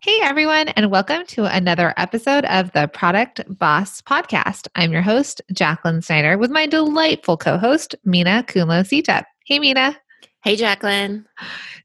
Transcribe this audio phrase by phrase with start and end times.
[0.00, 4.68] Hey, everyone, and welcome to another episode of the Product Boss Podcast.
[4.76, 9.26] I'm your host, Jacqueline Snyder, with my delightful co host, Minna Khounlo Sita.
[9.44, 9.98] Hey, Minna.
[10.44, 11.26] Hey, Jacqueline.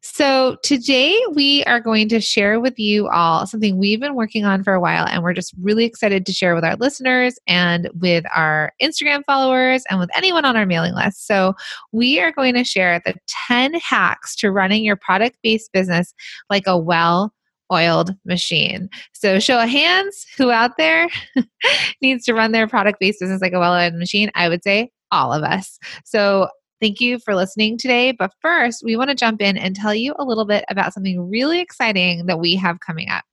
[0.04, 4.63] So, today we are going to share with you all something we've been working on
[4.63, 8.26] for a while, and we're just really excited to share with our listeners and with
[8.35, 11.26] our Instagram followers and with anyone on our mailing list.
[11.26, 11.55] So,
[11.91, 13.16] we are going to share the
[13.48, 16.13] 10 hacks to running your product based business
[16.51, 17.34] like a well
[17.72, 18.90] oiled machine.
[19.14, 21.08] So, show of hands who out there
[22.02, 24.32] needs to run their product based business like a well oiled machine?
[24.36, 25.80] I would say all of us.
[26.06, 26.50] So,
[26.82, 28.12] thank you for listening today.
[28.12, 31.30] But first, we want to jump in and tell you a little bit about something
[31.30, 33.24] really exciting that we have coming up.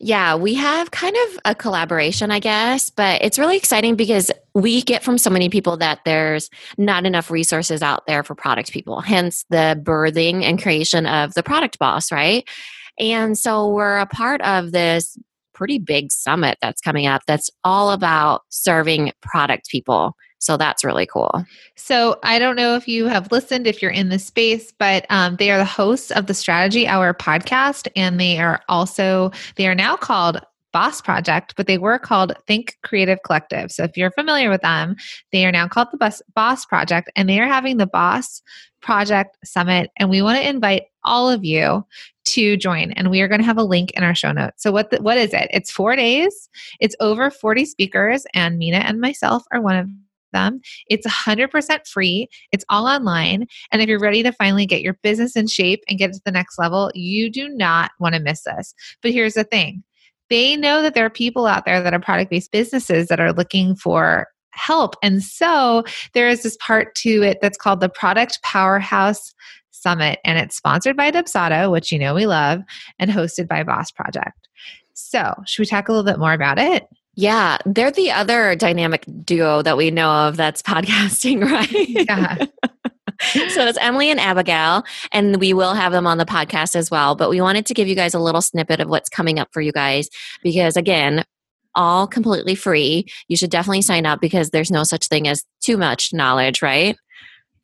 [0.00, 4.82] Yeah, we have kind of a collaboration, I guess, but it's really exciting because we
[4.82, 9.00] get from so many people that there's not enough resources out there for product people,
[9.00, 12.46] hence the birthing and creation of the product boss, right?
[12.98, 15.18] And so we're a part of this
[15.52, 20.16] pretty big summit that's coming up that's all about serving product people.
[20.38, 21.44] So that's really cool.
[21.74, 25.36] So I don't know if you have listened, if you're in the space, but um,
[25.36, 29.74] they are the hosts of the Strategy Hour podcast, and they are also they are
[29.74, 30.40] now called
[30.74, 33.72] Boss Project, but they were called Think Creative Collective.
[33.72, 34.96] So if you're familiar with them,
[35.32, 38.42] they are now called the Boss Project, and they are having the Boss
[38.82, 41.86] Project Summit, and we want to invite all of you
[42.34, 44.62] to join and we are going to have a link in our show notes.
[44.62, 45.48] So what the, what is it?
[45.52, 46.48] It's four days.
[46.80, 49.88] It's over 40 speakers and Minna and myself are one of
[50.32, 50.60] them.
[50.88, 52.28] It's 100% free.
[52.50, 55.98] It's all online and if you're ready to finally get your business in shape and
[55.98, 58.74] get to the next level you do not want to miss this.
[59.00, 59.84] But here's the thing.
[60.30, 63.32] They know that there are people out there that are product based businesses that are
[63.32, 64.96] looking for help.
[65.02, 69.34] And so there is this part to it that's called the Product Powerhouse
[69.70, 72.62] Summit, and it's sponsored by Dubsado, which you know we love,
[72.98, 74.48] and hosted by Boss Project.
[74.94, 76.86] So, should we talk a little bit more about it?
[77.16, 81.70] Yeah, they're the other dynamic duo that we know of that's podcasting, right?
[81.70, 82.36] Yeah.
[83.50, 87.14] so it's Emily and Abigail, and we will have them on the podcast as well.
[87.14, 89.60] But we wanted to give you guys a little snippet of what's coming up for
[89.60, 90.08] you guys
[90.42, 91.24] because, again,
[91.74, 93.06] all completely free.
[93.28, 96.96] You should definitely sign up because there's no such thing as too much knowledge, right?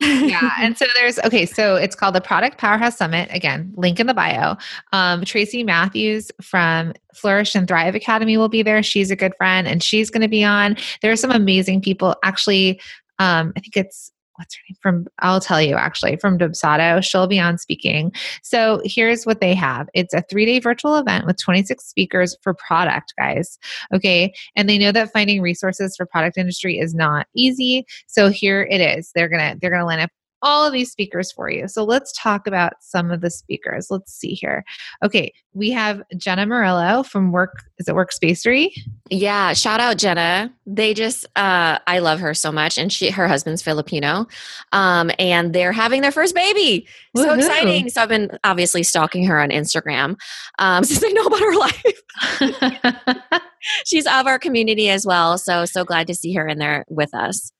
[0.01, 0.51] yeah.
[0.59, 3.29] And so there's, okay, so it's called the Product Powerhouse Summit.
[3.31, 4.55] Again, link in the bio.
[4.93, 8.81] Um, Tracy Matthews from Flourish and Thrive Academy will be there.
[8.83, 10.75] She's a good friend and she's going to be on.
[11.01, 12.15] There are some amazing people.
[12.23, 12.79] Actually,
[13.19, 17.03] um, I think it's what's her name from I'll tell you actually from Dubsado.
[17.03, 18.11] She'll be on speaking.
[18.41, 19.87] So here's what they have.
[19.93, 23.59] It's a three-day virtual event with 26 speakers for product, guys.
[23.93, 24.33] Okay.
[24.55, 27.85] And they know that finding resources for product industry is not easy.
[28.07, 29.11] So here it is.
[29.13, 30.09] They're gonna they're gonna line up
[30.41, 31.67] all of these speakers for you.
[31.67, 33.87] So let's talk about some of the speakers.
[33.89, 34.63] Let's see here.
[35.03, 37.63] Okay, we have Jenna Murillo from Work.
[37.77, 38.71] Is it Workspacery?
[39.09, 40.53] Yeah, shout out Jenna.
[40.65, 44.27] They just, uh, I love her so much, and she, her husband's Filipino,
[44.71, 46.87] um, and they're having their first baby.
[47.15, 47.39] So Woo-hoo.
[47.39, 47.89] exciting!
[47.89, 50.15] So I've been obviously stalking her on Instagram
[50.59, 53.41] um, since I know about her life.
[53.85, 55.37] She's of our community as well.
[55.37, 57.51] So so glad to see her in there with us.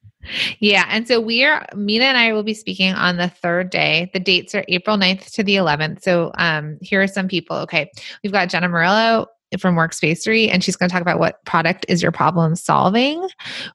[0.60, 0.86] Yeah.
[0.90, 4.10] And so we are, Minna and I will be speaking on the third day.
[4.14, 6.04] The dates are April 9th to the 11th.
[6.04, 7.58] So um, here are some people.
[7.58, 7.90] Okay.
[8.24, 9.28] We've got Jenna Murillo
[9.60, 13.28] from Workspacery, and she's going to talk about what product is your problem solving.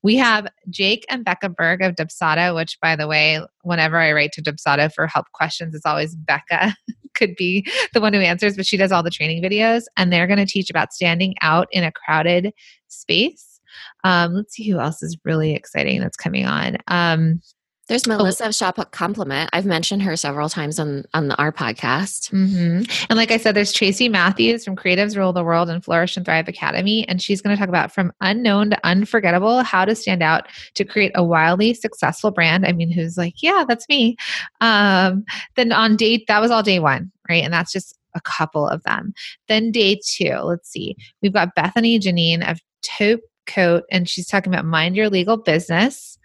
[0.03, 4.33] We have Jake and Becca Berg of Dubsado, which, by the way, whenever I write
[4.33, 6.75] to Dubsado for help questions, it's always Becca
[7.15, 10.27] could be the one who answers, but she does all the training videos, and they're
[10.27, 12.53] going to teach about standing out in a crowded
[12.89, 13.56] space
[14.05, 16.79] um, let's see who else is really exciting that's coming on.
[16.89, 17.41] Um,
[17.89, 18.51] there's oh Melissa oh.
[18.51, 19.49] Shop Compliment.
[19.53, 22.31] I've mentioned her several times on on our podcast.
[22.33, 22.83] Mm-hmm.
[23.09, 26.27] And like I said, there's Tracy Matthews from Creatives Rule the World and Flourish and
[26.27, 30.23] Thrive Academy, and she's going to talk about from unknown to unforgettable how to stand
[30.23, 32.67] out to create a wildly successful brand.
[32.67, 34.17] I mean, who's like, yeah, that's me.
[34.61, 35.25] Um,
[35.55, 37.45] then on date, that was all day one, right?
[37.45, 39.13] And that's just a couple of them.
[39.47, 44.53] Then day two, let's see, we've got Bethany Janine of Taupe Coat, and she's talking
[44.53, 46.19] about mind your legal business.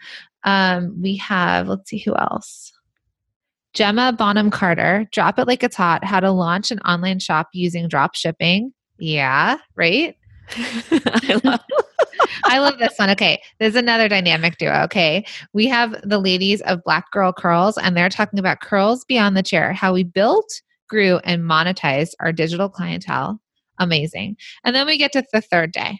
[0.44, 2.72] Um, we have, let's see who else.
[3.74, 7.88] Gemma Bonham Carter, Drop It Like It's Hot, how to launch an online shop using
[7.88, 8.74] drop shipping.
[9.00, 10.16] Yeah, right?
[10.92, 11.62] I love
[12.44, 13.10] I love this one.
[13.12, 13.42] Okay.
[13.60, 14.82] There's another dynamic duo.
[14.84, 15.26] Okay.
[15.54, 19.44] We have the ladies of Black Girl Curls, and they're talking about curls beyond the
[19.44, 23.40] chair, how we built, grew, and monetized our digital clientele.
[23.80, 24.38] Amazing.
[24.64, 26.00] And then we get to the third day.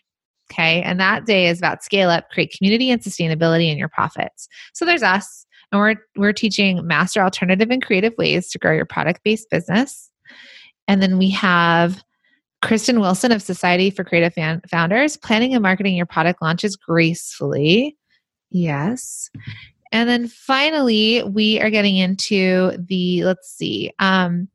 [0.52, 0.82] Okay.
[0.82, 4.50] And that day is about scale up, create community and sustainability in your profits.
[4.74, 8.86] So there's us, and we're we're teaching master alternative and creative ways to grow your
[8.86, 10.10] product-based business.
[10.88, 12.04] And then we have
[12.62, 17.98] Kristen Wilson of Society for Creative Fan- Founders, planning and marketing your product launches gracefully.
[18.50, 19.30] Yes.
[19.94, 24.48] And then finally, we are getting into the, let's see, um,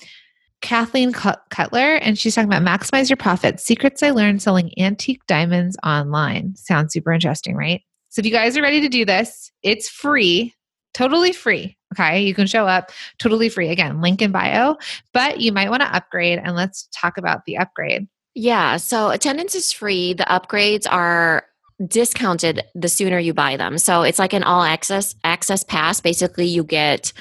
[0.67, 5.77] Kathleen Cutler, and she's talking about maximize your profits, secrets I learned selling antique diamonds
[5.87, 6.57] online.
[6.57, 7.83] Sounds super interesting, right?
[8.09, 10.53] So if you guys are ready to do this, it's free,
[10.93, 11.77] totally free.
[11.95, 12.91] Okay, you can show up
[13.21, 13.69] totally free.
[13.69, 14.77] Again, link in bio,
[15.15, 18.09] but you might want to upgrade and let's talk about the upgrade.
[18.35, 20.15] Yeah, so attendance is free.
[20.15, 21.45] The upgrades are
[21.87, 23.79] discounted the sooner you buy them.
[23.79, 26.01] So it's like an all access access pass.
[26.01, 27.13] Basically, you get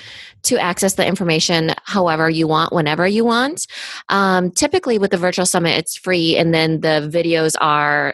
[0.44, 3.68] to access the information however you want, whenever you want.
[4.10, 8.14] Um, typically, with the virtual summit, it's free, and then the videos are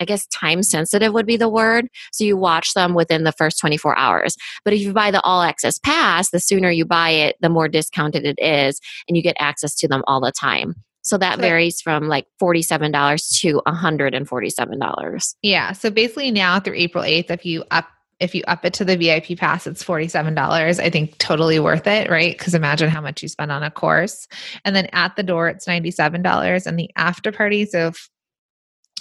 [0.00, 1.88] I guess time sensitive would be the word.
[2.12, 4.34] So you watch them within the first 24 hours.
[4.64, 7.68] But if you buy the all access pass, the sooner you buy it, the more
[7.68, 10.74] discounted it is, and you get access to them all the time.
[11.02, 15.34] So that so, varies from like $47 to $147.
[15.42, 15.72] Yeah.
[15.72, 17.88] So basically now through April 8th, if you up
[18.20, 20.78] if you up it to the VIP pass, it's $47.
[20.78, 22.36] I think totally worth it, right?
[22.36, 24.28] Because imagine how much you spend on a course.
[24.64, 26.66] And then at the door, it's $97.
[26.66, 27.92] And the after party, so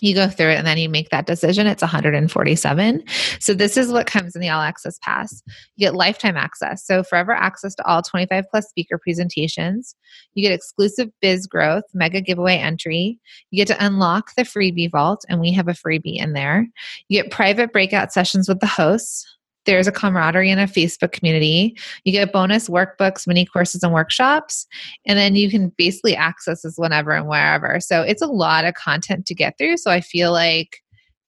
[0.01, 3.03] you go through it and then you make that decision it's 147
[3.39, 5.41] so this is what comes in the all access pass.
[5.75, 6.85] You get lifetime access.
[6.85, 9.95] So forever access to all 25 plus speaker presentations.
[10.33, 13.19] You get exclusive biz growth mega giveaway entry.
[13.51, 16.67] You get to unlock the freebie vault and we have a freebie in there.
[17.07, 19.25] You get private breakout sessions with the hosts
[19.69, 21.77] there's a camaraderie in a Facebook community.
[22.03, 24.65] You get bonus workbooks, mini courses, and workshops.
[25.05, 27.79] And then you can basically access this whenever and wherever.
[27.79, 29.77] So it's a lot of content to get through.
[29.77, 30.81] So I feel like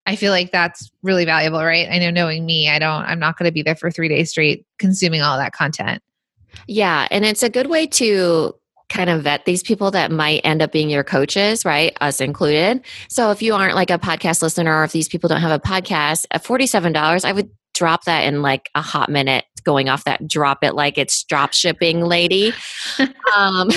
[0.08, 1.88] I feel like that's really valuable, right?
[1.90, 4.32] I know knowing me, I don't I'm not going to be there for 3 days
[4.32, 6.02] straight consuming all that content.
[6.68, 8.56] Yeah, and it's a good way to
[8.90, 11.96] kind of vet these people that might end up being your coaches, right?
[12.02, 12.84] Us included.
[13.08, 15.60] So if you aren't like a podcast listener or if these people don't have a
[15.60, 17.50] podcast, at $47, I would
[17.82, 21.52] drop that in like a hot minute going off that drop it like it's drop
[21.52, 22.54] shipping lady.
[23.38, 23.70] Um,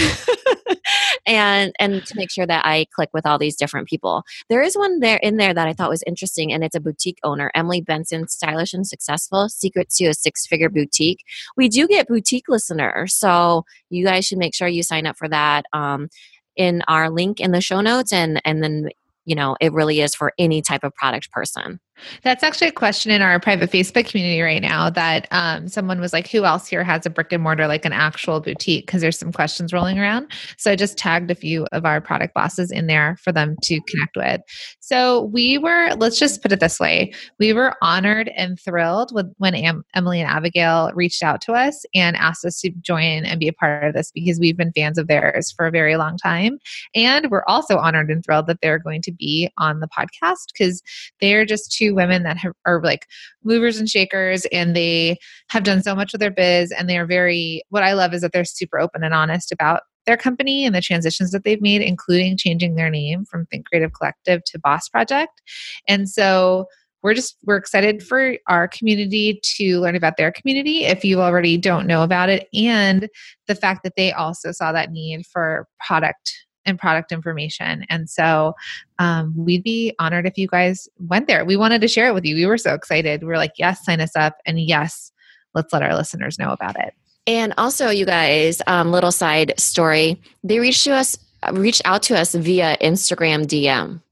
[1.27, 4.25] and and to make sure that i click with all these different people.
[4.49, 7.21] There is one there in there that i thought was interesting and it's a boutique
[7.23, 11.21] owner emily benson stylish and successful secrets to a six figure boutique.
[11.57, 15.29] We do get boutique listeners so you guys should make sure you sign up for
[15.29, 16.09] that um,
[16.57, 18.89] in our link in the show notes and and then
[19.25, 21.79] you know it really is for any type of product person
[22.23, 26.13] that's actually a question in our private Facebook community right now that um, someone was
[26.13, 28.87] like, who else here has a brick and mortar, like an actual boutique?
[28.87, 30.31] Because there's some questions rolling around.
[30.59, 33.81] So I just tagged a few of our product bosses in there for them to
[33.89, 34.41] connect with.
[34.81, 39.33] So we were, let's just put it this way we were honored and thrilled with
[39.39, 43.41] when Am- Emily and Abigail reached out to us and asked us to join and
[43.41, 46.17] be a part of this because we've been fans of theirs for a very long
[46.17, 46.59] time.
[46.95, 50.83] And we're also honored and thrilled that they're going to be on the podcast because
[51.21, 53.07] they're just two two women that have, are like
[53.43, 55.17] movers and shakers and they
[55.49, 58.23] have done so much with their biz and they are very what i love is
[58.23, 61.83] that they're super open and honest about their company and the transitions that they've made
[61.83, 65.43] including changing their name from think creative collective to boss project.
[65.89, 66.67] And so
[67.03, 71.59] we're just we're excited for our community to learn about their community if you already
[71.59, 73.09] don't know about it and
[73.47, 76.33] the fact that they also saw that need for product
[76.67, 77.85] and product information.
[77.89, 78.55] And so
[78.99, 81.45] um, we'd be honored if you guys went there.
[81.45, 82.35] We wanted to share it with you.
[82.35, 83.23] We were so excited.
[83.23, 84.37] We were like, yes, sign us up.
[84.47, 85.13] And yes,
[85.55, 86.95] let's let our listeners know about it.
[87.27, 91.17] And also, you guys, um, little side story, they reached to us,
[91.53, 94.03] reached out to us via Instagram DM.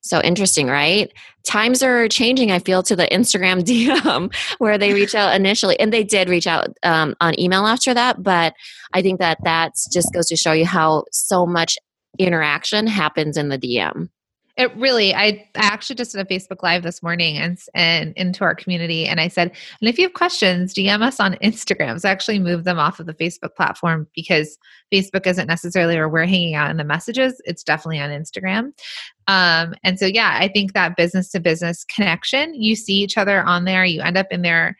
[0.00, 1.12] So interesting, right?
[1.44, 5.78] Times are changing, I feel, to the Instagram DM where they reach out initially.
[5.80, 8.22] And they did reach out um, on email after that.
[8.22, 8.54] But
[8.92, 11.78] I think that that just goes to show you how so much
[12.18, 14.08] interaction happens in the DM.
[14.56, 18.44] It really, I, I actually just did a Facebook Live this morning and and into
[18.44, 22.00] our community, and I said, and if you have questions, DM us on Instagram.
[22.00, 24.56] So I actually moved them off of the Facebook platform because
[24.92, 27.42] Facebook isn't necessarily where we're hanging out in the messages.
[27.46, 28.72] It's definitely on Instagram.
[29.26, 33.42] Um, and so, yeah, I think that business to business connection, you see each other
[33.42, 34.76] on there, you end up in their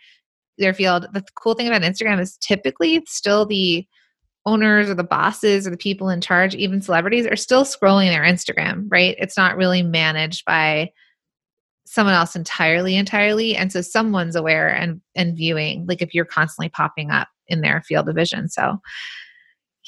[0.56, 1.06] their field.
[1.12, 3.84] The cool thing about Instagram is typically still the
[4.46, 8.22] owners or the bosses or the people in charge, even celebrities, are still scrolling their
[8.22, 9.16] Instagram, right?
[9.18, 10.92] It's not really managed by
[11.86, 13.56] someone else entirely, entirely.
[13.56, 17.82] And so someone's aware and and viewing, like if you're constantly popping up in their
[17.82, 18.48] field of vision.
[18.48, 18.78] So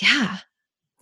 [0.01, 0.39] yeah.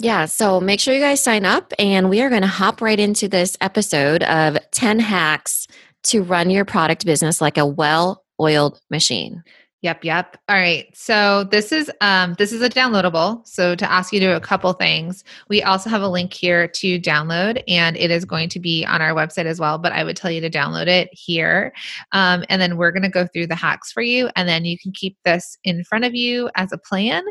[0.01, 2.99] Yeah, so make sure you guys sign up and we are going to hop right
[2.99, 5.69] into this episode of 10 hacks
[6.05, 9.45] to run your product business like a well-oiled machine.
[9.85, 10.39] Yep, yep.
[10.49, 10.87] All right.
[10.97, 13.47] So this is um this is a downloadable.
[13.47, 16.67] So to ask you to do a couple things, we also have a link here
[16.67, 19.77] to download, and it is going to be on our website as well.
[19.77, 21.75] But I would tell you to download it here,
[22.13, 24.79] um, and then we're going to go through the hacks for you, and then you
[24.79, 27.23] can keep this in front of you as a plan,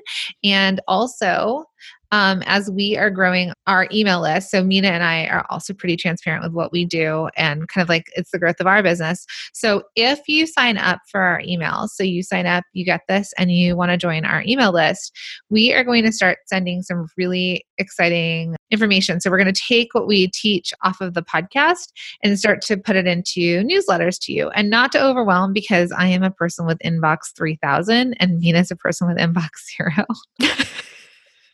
[0.44, 1.66] and also
[2.14, 4.52] um, as we are growing our email list.
[4.52, 7.90] So Minna and I are also pretty transparent with what we do and kind of
[7.90, 9.26] like it's the growth of our business.
[9.52, 13.34] So if you sign up for our emails, so you sign up, you get this,
[13.40, 15.12] and you want to join our email list,
[15.50, 19.20] we are going to start sending some really exciting information.
[19.20, 22.78] So we're going to take what we teach off of the podcast and start to
[22.78, 26.68] put it into newsletters to you and not to overwhelm because I am a person
[26.68, 30.06] with inbox 3000 and Minna's a person with inbox zero.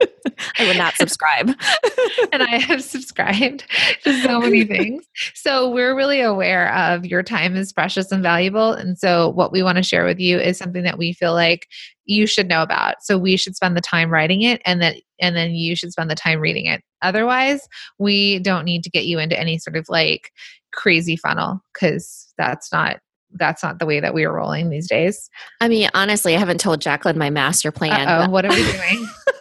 [0.02, 1.50] I would not subscribe.
[2.32, 3.66] and I have subscribed
[4.04, 5.06] to so many things.
[5.36, 8.74] So we're really aware of your time is precious and valuable.
[8.74, 11.68] And so what we want to share with you is something that we feel like
[12.06, 13.04] you should know about.
[13.04, 16.10] So we should spend the time writing it and that and then you should spend
[16.10, 16.82] the time reading it.
[17.02, 20.32] Otherwise, we don't need to get you into any sort of like
[20.72, 23.00] crazy funnel because that's not
[23.34, 25.30] that's not the way that we are rolling these days.
[25.62, 28.08] I mean, honestly, I haven't told Jacqueline my master plan.
[28.08, 29.08] Oh, what are we doing?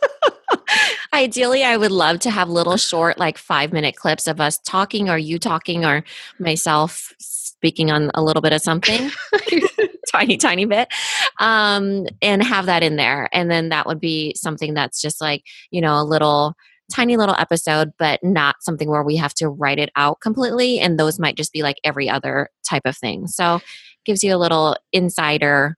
[1.18, 5.10] Ideally, I would love to have little short, like five minute clips of us talking,
[5.10, 6.04] or you talking, or
[6.38, 9.10] myself speaking on a little bit of something,
[10.12, 10.86] tiny, tiny bit,
[11.40, 13.28] um, and have that in there.
[13.32, 16.54] And then that would be something that's just like, you know, a little
[16.94, 20.78] tiny little episode, but not something where we have to write it out completely.
[20.78, 23.26] And those might just be like every other type of thing.
[23.26, 23.60] So
[24.04, 25.76] gives you a little insider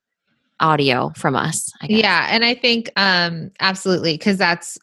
[0.60, 1.72] audio from us.
[1.82, 2.26] Yeah.
[2.28, 4.76] And I think um absolutely because that's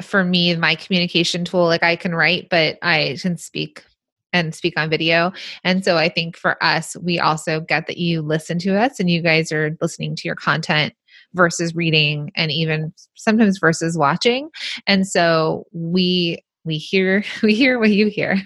[0.00, 3.84] for me my communication tool like i can write but i can speak
[4.32, 5.32] and speak on video.
[5.64, 9.10] And so i think for us we also get that you listen to us and
[9.10, 10.94] you guys are listening to your content
[11.34, 14.50] versus reading and even sometimes versus watching.
[14.86, 18.40] And so we we hear we hear what you hear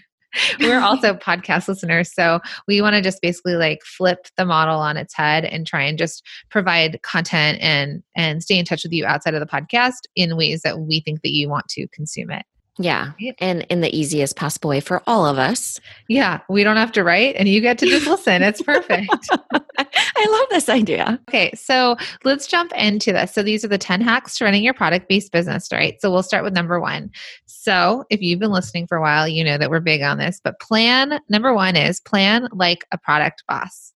[0.60, 2.12] we're also podcast listeners.
[2.12, 5.82] So we want to just basically like flip the model on its head and try
[5.82, 10.06] and just provide content and and stay in touch with you outside of the podcast
[10.16, 12.44] in ways that we think that you want to consume it.
[12.78, 13.12] Yeah.
[13.38, 15.80] And in the easiest possible way for all of us.
[16.08, 16.40] Yeah.
[16.48, 18.42] We don't have to write and you get to just listen.
[18.42, 19.08] It's perfect.
[19.78, 21.20] I love this idea.
[21.28, 21.52] Okay.
[21.54, 23.32] So let's jump into this.
[23.32, 26.00] So these are the 10 hacks to running your product based business, right?
[26.00, 27.10] So we'll start with number one.
[27.46, 30.40] So if you've been listening for a while, you know that we're big on this,
[30.42, 33.93] but plan number one is plan like a product boss.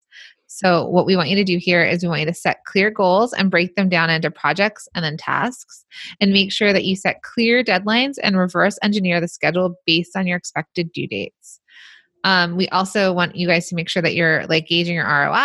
[0.58, 2.90] So, what we want you to do here is we want you to set clear
[2.90, 5.84] goals and break them down into projects and then tasks,
[6.20, 10.26] and make sure that you set clear deadlines and reverse engineer the schedule based on
[10.26, 11.60] your expected due dates.
[12.24, 15.36] Um, we also want you guys to make sure that you're like gauging your ROI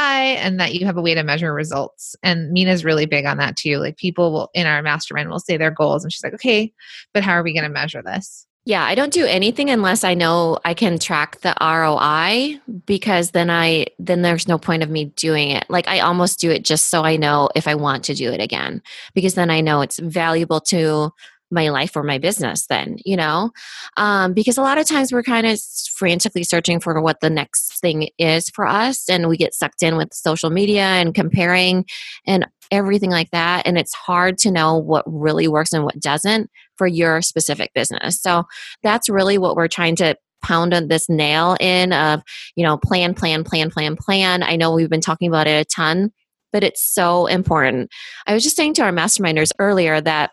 [0.41, 2.15] and that you have a way to measure results.
[2.24, 3.77] And Minna's really big on that too.
[3.77, 6.74] Like people will in our mastermind will say their goals, and she's like, okay,
[7.13, 8.48] but how are we going to measure this?
[8.65, 13.50] Yeah, I don't do anything unless I know I can track the ROI because then
[13.50, 15.65] I then there's no point of me doing it.
[15.70, 18.39] Like I almost do it just so I know if I want to do it
[18.39, 18.82] again
[19.13, 21.12] because then I know it's valuable to
[21.53, 23.51] my life or my business then you know?
[23.98, 25.60] Um, because a lot of times we're kind of
[25.95, 29.95] frantically searching for what the next thing is for us and we get sucked in
[29.95, 31.86] with social media and comparing
[32.25, 36.50] and everything like that and it's hard to know what really works and what doesn't
[36.77, 38.19] for your specific business.
[38.19, 38.45] So
[38.81, 42.22] that's really what we're trying to pound on this nail in of
[42.55, 44.43] you know plan plan plan plan plan.
[44.43, 46.12] I know we've been talking about it a ton
[46.53, 47.89] but it's so important.
[48.27, 50.31] I was just saying to our masterminders earlier that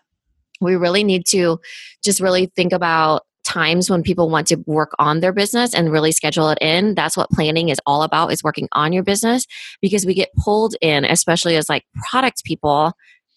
[0.61, 1.59] we really need to
[2.05, 6.13] just really think about times when people want to work on their business and really
[6.13, 9.47] schedule it in that's what planning is all about is working on your business
[9.81, 12.93] because we get pulled in especially as like product people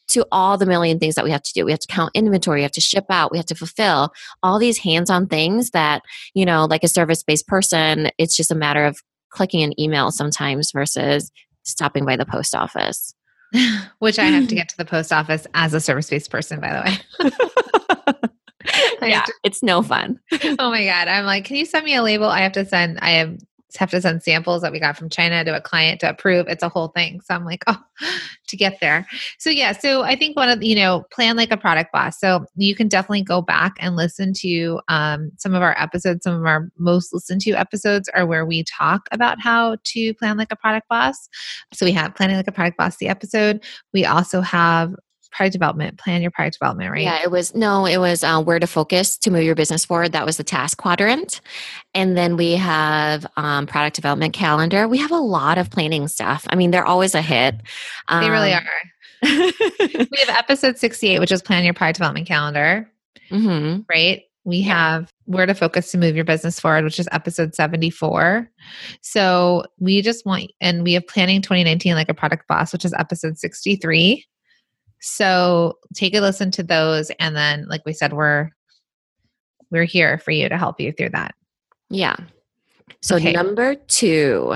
[0.10, 1.66] to all the million things that we have to do.
[1.66, 4.12] We have to count inventory, we have to ship out, we have to fulfill
[4.42, 6.04] all these hands on things that,
[6.34, 9.00] you know, like a service based person, it's just a matter of
[9.30, 11.32] clicking an email sometimes versus
[11.64, 13.14] stopping by the post office.
[14.00, 16.74] Which I have to get to the post office as a service based person, by
[16.74, 17.32] the
[18.22, 18.30] way.
[19.10, 20.20] yeah, to, it's no fun.
[20.32, 21.08] oh my God.
[21.08, 22.28] I'm like, can you send me a label?
[22.28, 23.38] I have to send, I have
[23.78, 26.48] have to send samples that we got from China to a client to approve.
[26.48, 27.22] It's a whole thing.
[27.22, 27.82] So I'm like, oh,
[28.48, 29.08] to get there.
[29.40, 32.20] So yeah, so I think one of you know, plan like a product boss.
[32.20, 36.24] So you can definitely go back and listen to um, some of our episodes.
[36.24, 40.38] Some of our most listened to episodes are where we talk about how to plan
[40.38, 41.30] like a product boss.
[41.74, 43.64] So we have planning like a product boss the episode.
[43.94, 44.94] We also have
[45.34, 47.02] product development plan your product development right?
[47.02, 50.12] Yeah it was no it was uh, where to focus to move your business forward.
[50.12, 51.42] That was the task quadrant.
[51.94, 54.88] And then we have um, product development calendar.
[54.88, 56.46] We have a lot of planning stuff.
[56.50, 57.56] I mean they're always a hit.
[58.08, 58.84] Um, they really um, are.
[59.80, 62.90] We have episode 68 which is plan your product development calendar
[63.32, 63.82] mm-hmm.
[63.90, 64.24] right?
[64.46, 68.50] We have where to focus to move your business forward which is episode 74
[69.02, 72.94] so we just want and we have planning 2019 like a product boss which is
[72.94, 74.26] episode 63
[75.04, 78.50] so take a listen to those and then like we said we're
[79.70, 81.36] we're here for you to help you through that.
[81.90, 82.16] Yeah.
[83.02, 83.34] So okay.
[83.34, 84.56] number 2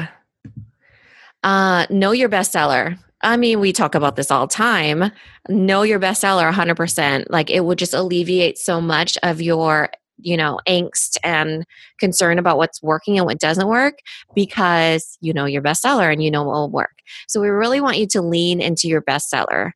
[1.44, 2.98] uh know your bestseller.
[3.22, 5.12] I mean, we talk about this all the time.
[5.50, 7.26] Know your bestseller 100%.
[7.30, 9.90] Like it would just alleviate so much of your
[10.20, 11.66] you know angst and
[12.00, 14.00] concern about what's working and what doesn't work
[14.34, 17.98] because you know your bestseller and you know what will work so we really want
[17.98, 19.72] you to lean into your bestseller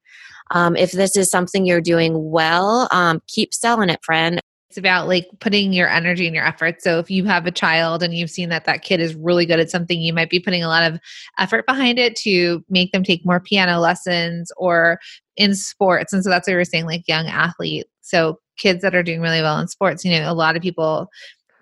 [0.52, 4.40] um, if this is something you're doing well, um, keep selling it, friend.
[4.70, 6.82] It's about like putting your energy and your effort.
[6.82, 9.60] So if you have a child and you've seen that that kid is really good
[9.60, 10.98] at something, you might be putting a lot of
[11.38, 14.98] effort behind it to make them take more piano lessons or
[15.36, 16.14] in sports.
[16.14, 17.88] And so that's what we were saying, like young athlete.
[18.00, 21.10] So kids that are doing really well in sports, you know, a lot of people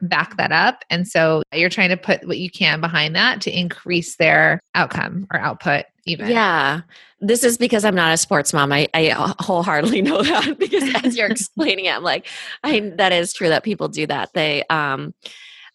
[0.01, 0.83] back that up.
[0.89, 5.27] And so you're trying to put what you can behind that to increase their outcome
[5.33, 6.29] or output even.
[6.29, 6.81] Yeah.
[7.21, 8.71] This is because I'm not a sports mom.
[8.71, 12.27] I, I wholeheartedly know that because as you're explaining it, I'm like,
[12.63, 14.33] I that is true that people do that.
[14.33, 15.13] They um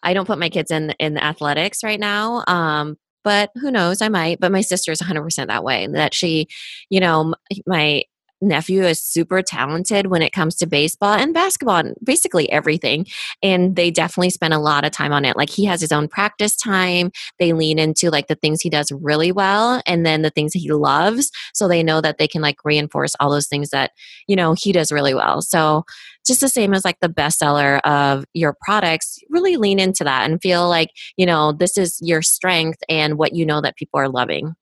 [0.03, 2.43] I don't put my kids in in athletics right now.
[2.47, 6.47] Um, but who knows i might but my sister is 100% that way that she
[6.91, 7.33] you know
[7.65, 8.03] my
[8.45, 13.05] nephew is super talented when it comes to baseball and basketball and basically everything.
[13.41, 15.35] And they definitely spend a lot of time on it.
[15.35, 17.11] Like he has his own practice time.
[17.39, 20.71] They lean into like the things he does really well and then the things he
[20.71, 21.31] loves.
[21.53, 23.91] So they know that they can like reinforce all those things that,
[24.27, 25.41] you know, he does really well.
[25.41, 25.83] So
[26.25, 30.41] just the same as like the bestseller of your products, really lean into that and
[30.41, 34.09] feel like, you know, this is your strength and what you know that people are
[34.09, 34.55] loving.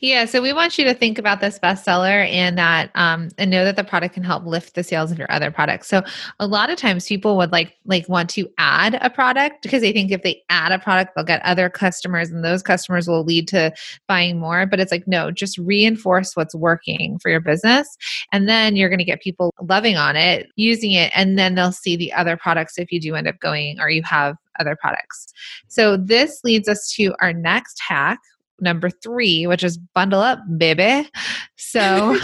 [0.00, 3.64] Yeah, so we want you to think about this bestseller and that um, and know
[3.64, 5.88] that the product can help lift the sales of your other products.
[5.88, 6.02] So
[6.38, 9.92] a lot of times people would like like want to add a product because they
[9.92, 13.48] think if they add a product they'll get other customers and those customers will lead
[13.48, 13.72] to
[14.06, 14.66] buying more.
[14.66, 17.96] But it's like no, just reinforce what's working for your business,
[18.32, 21.72] and then you're going to get people loving on it, using it, and then they'll
[21.72, 25.32] see the other products if you do end up going or you have other products.
[25.68, 28.20] So this leads us to our next hack,
[28.60, 31.08] number three, which is bundle up, baby.
[31.56, 32.18] So,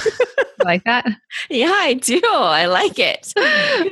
[0.65, 1.07] like that?
[1.51, 2.21] Yeah, I do.
[2.25, 3.33] I like it.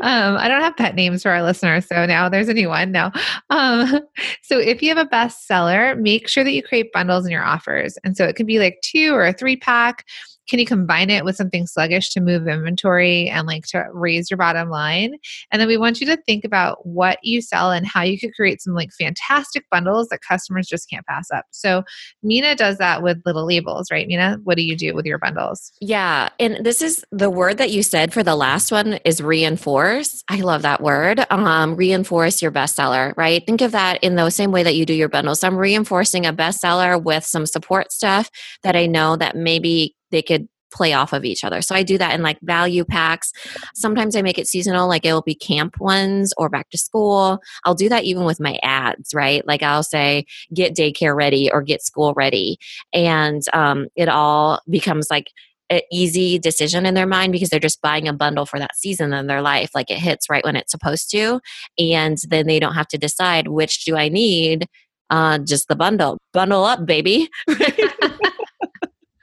[0.03, 2.90] Um, I don't have pet names for our listeners, so now there's a new one.
[2.92, 3.11] No.
[3.50, 4.00] Um,
[4.42, 7.98] so, if you have a bestseller, make sure that you create bundles in your offers.
[8.03, 10.07] And so, it can be like two or a three pack
[10.50, 14.36] can you combine it with something sluggish to move inventory and like to raise your
[14.36, 15.14] bottom line?
[15.52, 18.34] And then we want you to think about what you sell and how you could
[18.34, 21.44] create some like fantastic bundles that customers just can't pass up.
[21.52, 21.84] So
[22.24, 24.38] Minna does that with Lil' Labels right Minna?
[24.42, 25.70] What do you do with your bundles?
[25.80, 30.24] Yeah and this is the word that you said for the last one is reinforce.
[30.28, 31.24] I love that word.
[31.30, 33.46] Um, reinforce your bestseller right?
[33.46, 35.40] Think of that in the same way that you do your bundles.
[35.40, 38.30] So i'm reinforcing a bestseller with some support stuff
[38.62, 41.61] that i know that maybe they could play off of each other.
[41.62, 43.33] So I do that in like value packs.
[43.75, 47.40] Sometimes I make it seasonal, like it'll be camp ones or back to school.
[47.64, 49.46] I'll do that even with my ads, right?
[49.46, 52.59] Like I'll say, get daycare ready or get school ready.
[52.92, 55.27] And um, it all becomes like
[55.70, 59.12] an easy decision in their mind because they're just buying a bundle for that season
[59.12, 59.70] in their life.
[59.75, 61.40] Like it hits right when it's supposed to.
[61.79, 64.66] And then they don't have to decide which do I need.
[65.11, 66.18] Uh, just the bundle.
[66.33, 67.29] Bundle up, baby.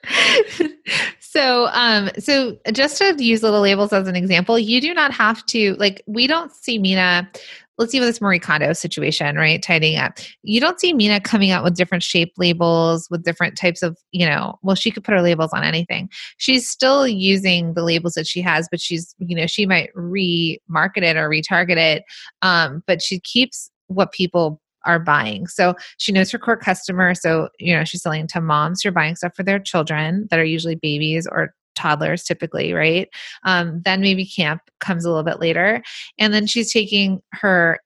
[1.20, 5.46] so um so just to use Lil' Labels as an example you do not have
[5.48, 7.30] to like we don't see Minna
[7.78, 9.62] let's see with this Marie Kondo situation, right?
[9.62, 10.18] Tidying up.
[10.42, 14.26] You don't see Minna coming out with different shape labels with different types of, you
[14.26, 16.10] know, well, she could put her labels on anything.
[16.38, 21.04] She's still using the labels that she has, but she's, you know, she might re-market
[21.04, 22.04] it or retarget it.
[22.42, 25.48] Um, but she keeps what people are buying.
[25.48, 27.14] So she knows her core customer.
[27.14, 30.40] So, you know, she's selling to moms who are buying stuff for their children that
[30.40, 33.10] are usually babies or toddlers typically, right?
[33.44, 35.84] Um, then maybe camp comes a little bit later.
[36.18, 37.80] And then she's taking her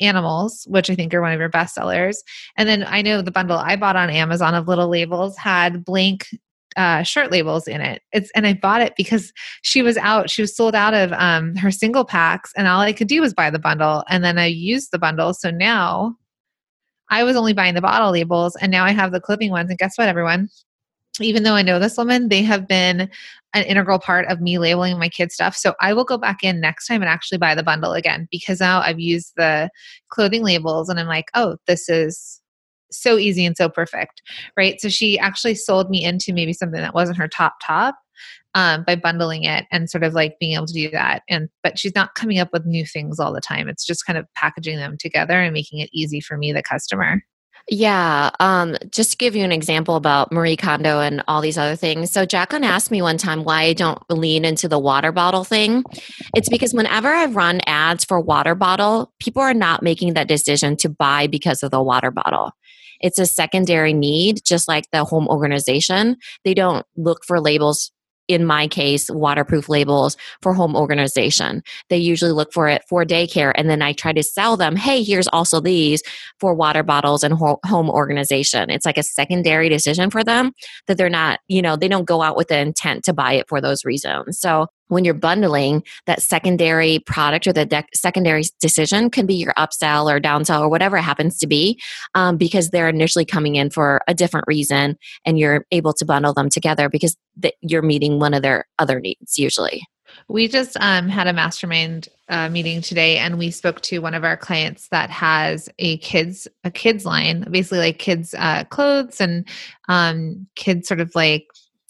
[0.00, 2.22] animals, which I think are one of your best sellers.
[2.56, 6.26] And then I know the bundle I bought on Amazon of Lil' Labels had blank
[6.76, 8.02] uh, shirt labels in it.
[8.12, 9.32] It's and I bought it because
[9.62, 10.28] she was out.
[10.28, 13.32] She was sold out of um, her single packs, and all I could do was
[13.32, 14.04] buy the bundle.
[14.10, 15.32] And then I used the bundle.
[15.32, 16.16] So now
[17.10, 19.70] I was only buying the bottle labels, and now I have the clipping ones.
[19.70, 20.48] And guess what, everyone?
[21.20, 23.08] even though I know this woman, they have been
[23.54, 25.56] an integral part of me labeling my kid stuff.
[25.56, 28.60] So I will go back in next time and actually buy the bundle again because
[28.60, 29.70] now I've used the
[30.10, 32.40] clothing labels and I'm like, oh, this is
[32.90, 34.22] so easy and so perfect.
[34.56, 34.80] Right.
[34.80, 37.96] So she actually sold me into maybe something that wasn't her top top.
[38.56, 41.78] Um, by bundling it and sort of like being able to do that and but
[41.78, 44.78] she's not coming up with new things all the time it's just kind of packaging
[44.78, 47.20] them together and making it easy for me the customer
[47.68, 48.30] yeah.
[48.38, 52.12] Um, just to give you an example about Marie Kondo and all these other things.
[52.12, 55.82] So, Jacqueline asked me one time why I don't lean into the water bottle thing.
[56.36, 60.76] It's because whenever I've run ads for water bottle, people are not making that decision
[60.76, 62.52] to buy because of the water bottle.
[63.00, 66.16] It's a secondary need, just like the home organization.
[66.44, 67.90] They don't look for labels
[68.28, 71.62] in my case, waterproof labels for home organization.
[71.88, 73.52] They usually look for it for daycare.
[73.54, 76.02] And then I try to sell them, hey, here's also these
[76.40, 78.70] for water bottles and home organization.
[78.70, 80.52] It's like a secondary decision for them
[80.86, 83.48] that they're not, you know, they don't go out with the intent to buy it
[83.48, 84.38] for those reasons.
[84.40, 89.54] So when you're bundling that secondary product or the de- secondary decision can be your
[89.54, 91.80] upsell or downsell or whatever it happens to be
[92.14, 96.34] um, because they're initially coming in for a different reason and you're able to bundle
[96.34, 99.86] them together because th- you're meeting one of their other needs usually.
[100.28, 104.24] We just um, had a mastermind uh, meeting today and we spoke to one of
[104.24, 109.46] our clients that has a kids a kids line basically like kids uh, clothes and
[109.88, 111.46] um, kids sort of like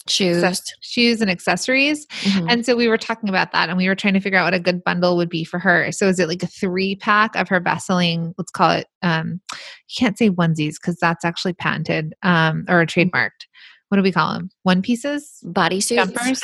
[0.09, 0.61] shoes.
[0.81, 2.05] Shoes and accessories.
[2.21, 2.49] Mm-hmm.
[2.49, 4.53] and so we were talking about that and we were trying to figure out what
[4.53, 5.91] a good bundle would be for her.
[5.91, 9.39] So is it like a three pack of her best selling let's call it um
[9.53, 13.45] you can't say onesies because that's actually patented um or trademarked.
[13.89, 15.41] What do we call them one pieces?
[15.45, 16.41] Bodysuits jumpers?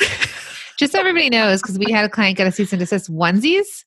[0.78, 3.84] Just so everybody knows because we had a client get a cease and desist onesies.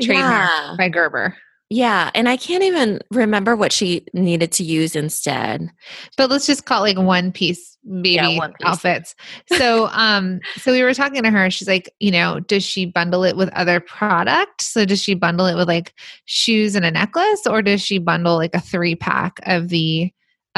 [0.00, 0.74] Trademark yeah.
[0.76, 1.36] by gerber
[1.70, 5.70] yeah, and I can't even remember what she needed to use instead.
[6.16, 8.66] But let's just call it like one piece baby yeah, one piece.
[8.66, 9.14] outfits.
[9.46, 13.24] So um so we were talking to her, she's like, you know, does she bundle
[13.24, 14.66] it with other products?
[14.66, 18.36] So does she bundle it with like shoes and a necklace or does she bundle
[18.36, 20.12] like a three pack of the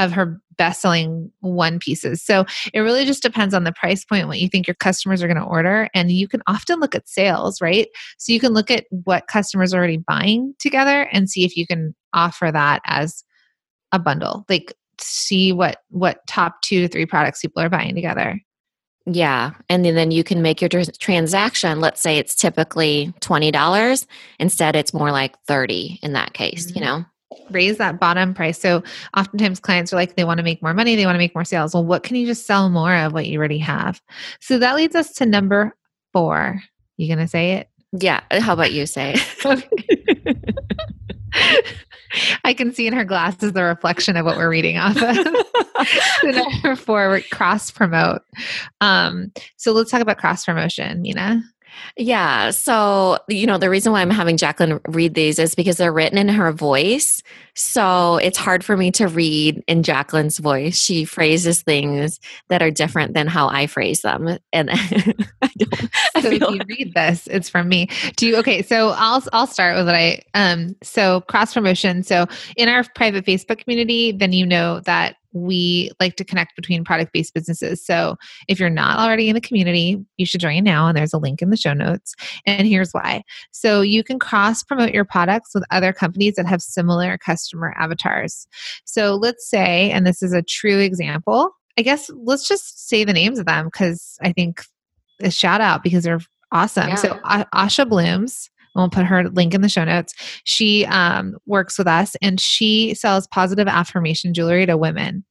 [0.05, 2.23] of her best selling one pieces.
[2.23, 5.27] So it really just depends on the price point, what you think your customers are
[5.27, 5.89] going to order.
[5.95, 7.89] And you can often look at sales, right?
[8.19, 11.67] So you can look at what customers are already buying together and see if you
[11.67, 13.25] can offer that as
[13.93, 14.45] a bundle.
[14.49, 18.39] Like see what what top two to three products people are buying together.
[19.07, 19.53] Yeah.
[19.69, 21.81] And then, then you can make your transaction.
[21.81, 24.07] Let's say it's typically $20.
[24.39, 26.79] Instead, it's more like 30 in that case, mm-hmm.
[26.79, 27.05] you know?
[27.51, 28.59] Raise that bottom price.
[28.59, 28.83] So
[29.17, 31.45] oftentimes clients are like, they want to make more money, they want to make more
[31.45, 31.75] sales.
[31.75, 34.01] Well, what can you just sell more of what you already have?
[34.41, 35.77] So that leads us to number
[36.13, 36.63] four.
[36.97, 37.69] You gonna say it?
[37.93, 38.21] Yeah.
[38.31, 39.67] How about you say it?
[42.45, 45.17] I can see in her glasses the reflection of what we're reading off of.
[46.21, 48.23] so number four, cross promote.
[48.81, 51.43] Um, so let's talk about cross promotion, Minna.
[51.97, 52.51] Yeah.
[52.51, 56.19] So, you know, the reason why I'm having Jacqueline read these is because they're written
[56.19, 57.23] in her voice.
[57.55, 60.77] So it's hard for me to read in Jacqueline's voice.
[60.77, 64.39] She phrases things that are different than how I phrase them.
[64.53, 67.89] And I I so if you read this, it's from me.
[68.17, 68.63] Do you, okay.
[68.63, 72.03] So I'll, I'll start with what I, um, so cross promotion.
[72.03, 76.85] So in our private Facebook community, then you know that we like to connect between
[76.85, 77.85] product based businesses.
[77.85, 78.17] So
[78.49, 81.43] if you're not already in the community, you should join now, and there's a link
[81.43, 82.15] in the show notes.
[82.47, 83.23] And here's why.
[83.53, 88.47] So you can cross promote your products with other companies that have similar customer avatars.
[88.85, 93.13] So let's say, and this is a true example, I guess let's just say the
[93.13, 94.63] names of them because I think
[95.21, 96.21] a shout out because they're
[96.53, 96.89] awesome.
[96.89, 96.95] Yeah.
[96.97, 100.15] So Ashablooms we'll put her link in the show notes.
[100.45, 105.25] She um, works with us and she sells positive affirmation jewelry to women.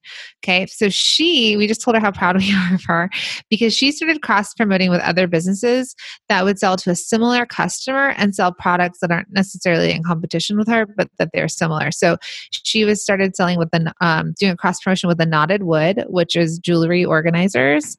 [0.44, 0.66] Okay.
[0.66, 3.10] So she, we just told her how proud we are of her
[3.48, 5.94] because she started cross promoting with other businesses
[6.28, 10.56] that would sell to a similar customer and sell products that aren't necessarily in competition
[10.56, 11.90] with her, but that they're similar.
[11.90, 12.16] So
[12.50, 16.04] she was started selling with the, um, doing a cross promotion with the Knotted Wood,
[16.08, 17.96] which is jewelry organizers,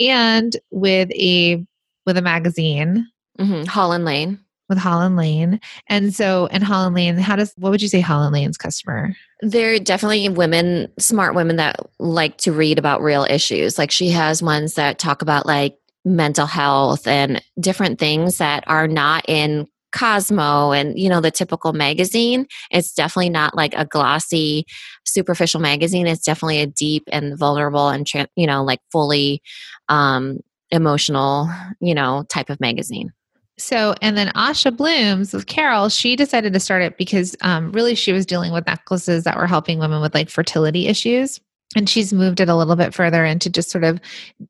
[0.00, 1.64] and with a,
[2.06, 3.06] with a magazine.
[3.38, 3.64] Mm-hmm.
[3.64, 4.38] Holland Lane
[4.72, 5.60] with Holland Lane.
[5.88, 9.14] And so, and Holland Lane, how does, what would you say Holland Lane's customer?
[9.42, 13.76] They're definitely women, smart women that like to read about real issues.
[13.76, 18.88] Like she has ones that talk about like mental health and different things that are
[18.88, 22.46] not in Cosmo and you know the typical magazine.
[22.70, 24.64] It's definitely not like a glossy,
[25.04, 26.06] superficial magazine.
[26.06, 29.42] It's definitely a deep and vulnerable and you know like fully
[29.90, 33.12] um, emotional you know type of magazine.
[33.58, 38.12] So, and then Ashablooms with Carol, she decided to start it because um, really she
[38.12, 41.40] was dealing with necklaces that were helping women with like fertility issues.
[41.74, 43.98] And she's moved it a little bit further into just sort of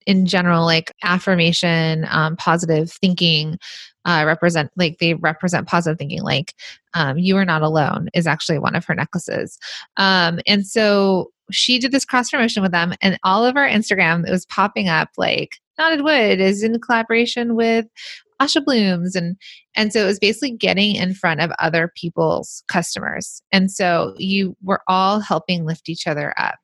[0.07, 3.59] in general, like affirmation, um, positive thinking,
[4.05, 6.55] uh, represent like they represent positive thinking like
[6.95, 9.59] um, you are not alone is actually one of her necklaces
[9.97, 14.27] um, and so she did this cross promotion with them and all of our instagram
[14.27, 17.87] it was popping up like knotted wood is in collaboration with
[18.47, 19.37] Ashablooms and
[19.75, 23.43] and so it was basically getting in front of other people's customers.
[23.53, 26.57] And so you were all helping lift each other up.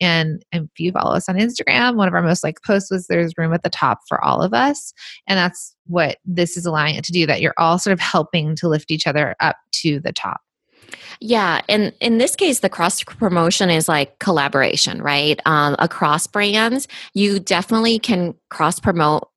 [0.00, 3.06] And, and if you follow us on Instagram, one of our most like posts was
[3.06, 4.94] there's room at the top for all of us.
[5.26, 8.56] And that's what this is allowing it to do, that you're all sort of helping
[8.56, 10.40] to lift each other up to the top.
[11.20, 15.40] Yeah, and in this case, the cross promotion is like collaboration, right?
[15.46, 19.28] Um, across brands, you definitely can cross promote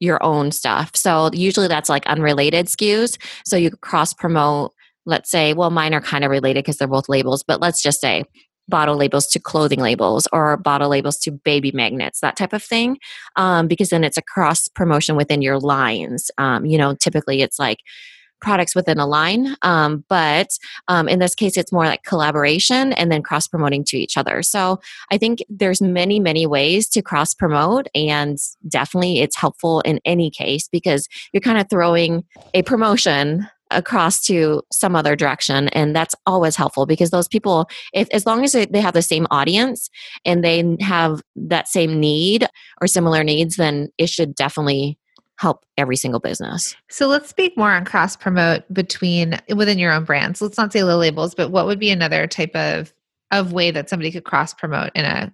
[0.00, 0.96] your own stuff.
[0.96, 3.16] So usually that's like unrelated SKUs.
[3.44, 4.72] So you cross promote,
[5.06, 8.00] let's say, well, mine are kind of related because they're both labels, but let's just
[8.00, 8.24] say
[8.68, 12.98] bottle labels to clothing labels or bottle labels to baby magnets, that type of thing.
[13.36, 16.30] Um, because then it's a cross promotion within your lines.
[16.38, 17.78] Um, you know, typically it's like,
[18.40, 19.56] products within a line.
[19.62, 20.48] Um, but
[20.88, 24.42] um, in this case, it's more like collaboration and then cross promoting to each other.
[24.42, 30.00] So I think there's many, many ways to cross promote, and definitely it's helpful in
[30.04, 32.24] any case because you're kind of throwing
[32.54, 38.08] a promotion across to some other direction and that's always helpful because those people if
[38.10, 39.88] as long as they have the same audience
[40.24, 42.46] and they have that same need
[42.80, 44.98] or similar needs then it should definitely
[45.40, 46.76] help every single business.
[46.90, 50.42] So let's speak more on cross promote between within your own brands.
[50.42, 52.92] Let's not say the labels, but what would be another type of
[53.30, 55.32] of way that somebody could cross promote in a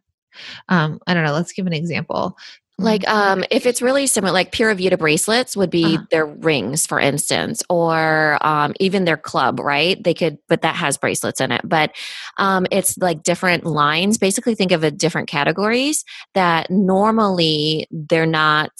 [0.68, 2.38] um I don't know, let's give an example.
[2.78, 3.40] Like mm-hmm.
[3.40, 6.04] um if it's really similar like Pura Vida bracelets would be uh-huh.
[6.12, 10.00] their rings for instance or um even their club, right?
[10.00, 11.62] They could but that has bracelets in it.
[11.64, 11.96] But
[12.38, 14.18] um it's like different lines.
[14.18, 18.70] Basically think of it different categories that normally they're not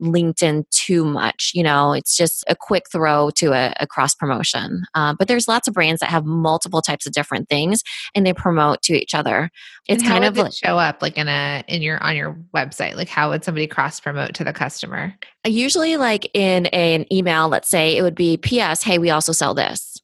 [0.00, 1.52] linked in too much.
[1.54, 4.84] You know, it's just a quick throw to a, a cross promotion.
[4.94, 7.82] Uh, but there's lots of brands that have multiple types of different things,
[8.14, 9.50] and they promote to each other.
[9.88, 12.96] It's kind of like, show up like in a in your on your website.
[12.96, 15.14] Like how would somebody cross promote to the customer?
[15.44, 18.82] Usually, like in a, an email, let's say it would be P.S.
[18.82, 20.00] Hey, we also sell this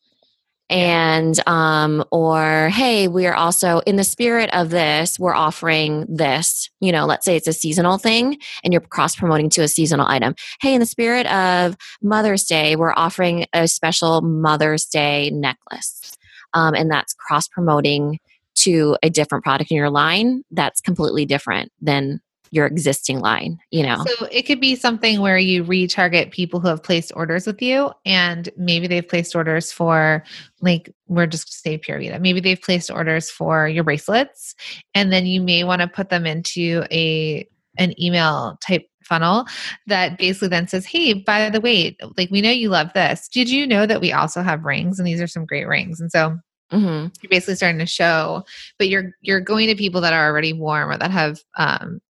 [0.72, 6.90] and um or hey we're also in the spirit of this we're offering this you
[6.90, 10.34] know let's say it's a seasonal thing and you're cross promoting to a seasonal item.
[10.62, 16.16] Hey in the spirit of mother's day we're offering a special mother's day necklace.
[16.54, 18.18] Um, and that's cross promoting
[18.54, 22.20] to a different product in your line that's completely different than
[22.52, 24.04] your existing line, you know.
[24.06, 27.90] So it could be something where you retarget people who have placed orders with you
[28.04, 30.22] and maybe they've placed orders for
[30.60, 32.20] like we're just say Vida.
[32.20, 34.54] Maybe they've placed orders for your bracelets
[34.94, 39.46] and then you may want to put them into a an email type funnel
[39.86, 43.28] that basically then says, Hey, by the way, like we know you love this.
[43.28, 44.98] Did you know that we also have rings?
[44.98, 46.00] And these are some great rings.
[46.00, 46.38] And so
[46.70, 47.08] Mm-hmm.
[47.20, 48.44] you're basically starting to show
[48.78, 52.00] but you're you're going to people that are already warm or that have um,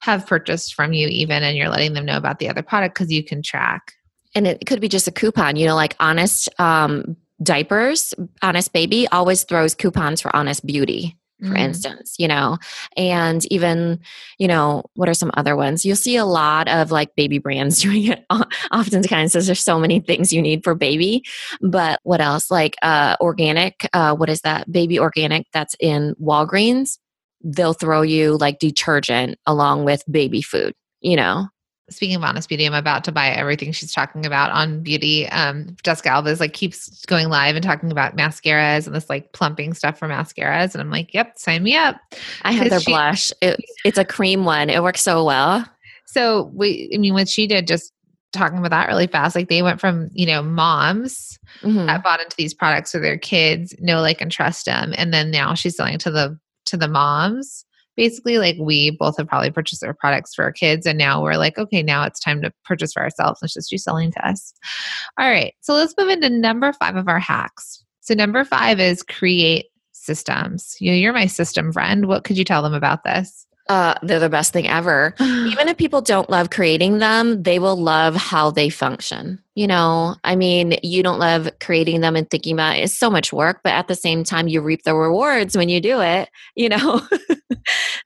[0.00, 3.12] have purchased from you even and you're letting them know about the other product because
[3.12, 3.92] you can track.
[4.34, 9.06] And it could be just a coupon you know like honest um, diapers honest baby
[9.08, 11.58] always throws coupons for honest beauty for mm.
[11.58, 12.58] instance you know?
[12.96, 14.00] And even
[14.38, 15.84] you know what are some other ones?
[15.84, 18.24] You'll see a lot of like baby brands doing it.
[18.70, 21.24] Often kind of says there's so many things you need for baby.
[21.60, 22.50] But what else?
[22.50, 24.70] Like uh organic uh what is that?
[24.70, 26.98] Baby organic that's in walgreens
[27.42, 31.48] they'll throw you like detergent along with baby food, you know?
[31.90, 35.76] speaking of honest beauty i'm about to buy everything she's talking about on beauty um
[35.82, 39.72] jessica alba is like keeps going live and talking about mascaras and this like plumping
[39.74, 41.96] stuff for mascaras and i'm like yep sign me up
[42.42, 45.64] i have their she, blush it, it's a cream one it works so well
[46.06, 47.92] so we i mean what she did just
[48.32, 51.86] talking about that really fast like they went from you know moms mm-hmm.
[51.86, 55.30] that bought into these products for their kids know like and trust them and then
[55.30, 57.64] now she's selling to the to the moms.
[57.96, 61.36] Basically like we both have probably purchased their products for our kids and now we're
[61.36, 63.40] like okay now it's time to purchase for ourselves.
[63.42, 64.54] Let's just do selling to us.
[65.18, 67.84] All right so let's move into number five of our hacks.
[68.00, 69.66] So number five is create
[70.08, 70.76] systems.
[70.80, 72.06] You know, you're my system friend.
[72.06, 73.46] What could you tell them about this?
[73.68, 75.14] Uh, they're the best thing ever.
[75.20, 79.42] Even if people don't love creating them, they will love how they function.
[79.58, 82.84] You know, I mean, you don't love creating them and thinking about it.
[82.84, 85.80] It's so much work, but at the same time, you reap the rewards when you
[85.80, 87.00] do it, you know?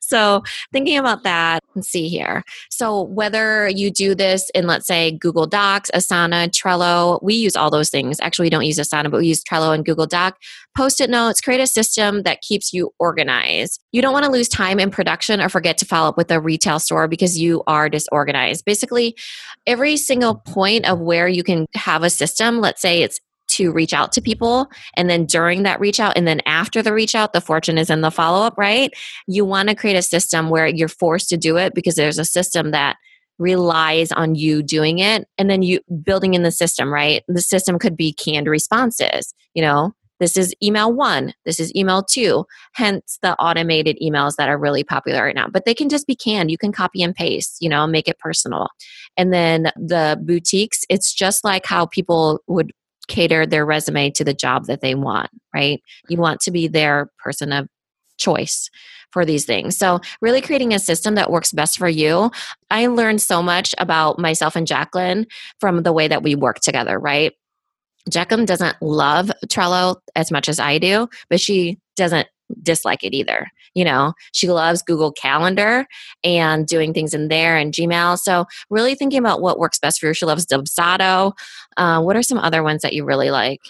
[0.00, 2.42] so, thinking about that, let's see here.
[2.70, 7.70] So, whether you do this in, let's say, Google Docs, Asana, Trello, we use all
[7.70, 8.18] those things.
[8.22, 10.38] Actually, we don't use Asana, but we use Trello and Google Doc.
[10.76, 13.80] Post it notes, create a system that keeps you organized.
[13.92, 16.40] You don't want to lose time in production or forget to follow up with a
[16.40, 18.64] retail store because you are disorganized.
[18.64, 19.14] Basically,
[19.66, 23.92] every single point of where you can have a system, let's say it's to reach
[23.92, 27.34] out to people and then during that reach out and then after the reach out
[27.34, 28.92] the fortune is in the follow up right
[29.26, 32.24] you want to create a system where you're forced to do it because there's a
[32.24, 32.96] system that
[33.38, 37.78] relies on you doing it and then you building in the system right the system
[37.78, 43.18] could be canned responses you know this is email one, this is email two, hence
[43.22, 45.48] the automated emails that are really popular right now.
[45.48, 46.50] But they can just be canned.
[46.50, 48.68] You can copy and paste, you know, make it personal.
[49.16, 52.70] And then the boutiques, it's just like how people would
[53.08, 55.82] cater their resume to the job that they want, right?
[56.08, 57.66] You want to be their person of
[58.16, 58.70] choice
[59.10, 59.76] for these things.
[59.76, 62.30] So, really creating a system that works best for you.
[62.70, 65.26] I learned so much about myself and Jacqueline
[65.58, 67.32] from the way that we work together, right?
[68.10, 72.28] Jacqueline doesn't love Trello as much as I do, but she doesn't
[72.62, 73.48] dislike it either.
[73.74, 75.86] You know, she loves Google Calendar
[76.22, 78.18] and doing things in there and Gmail.
[78.18, 80.14] So, really thinking about what works best for you.
[80.14, 81.32] She loves Dubsado.
[81.76, 83.60] Uh, what are some other ones that you really like?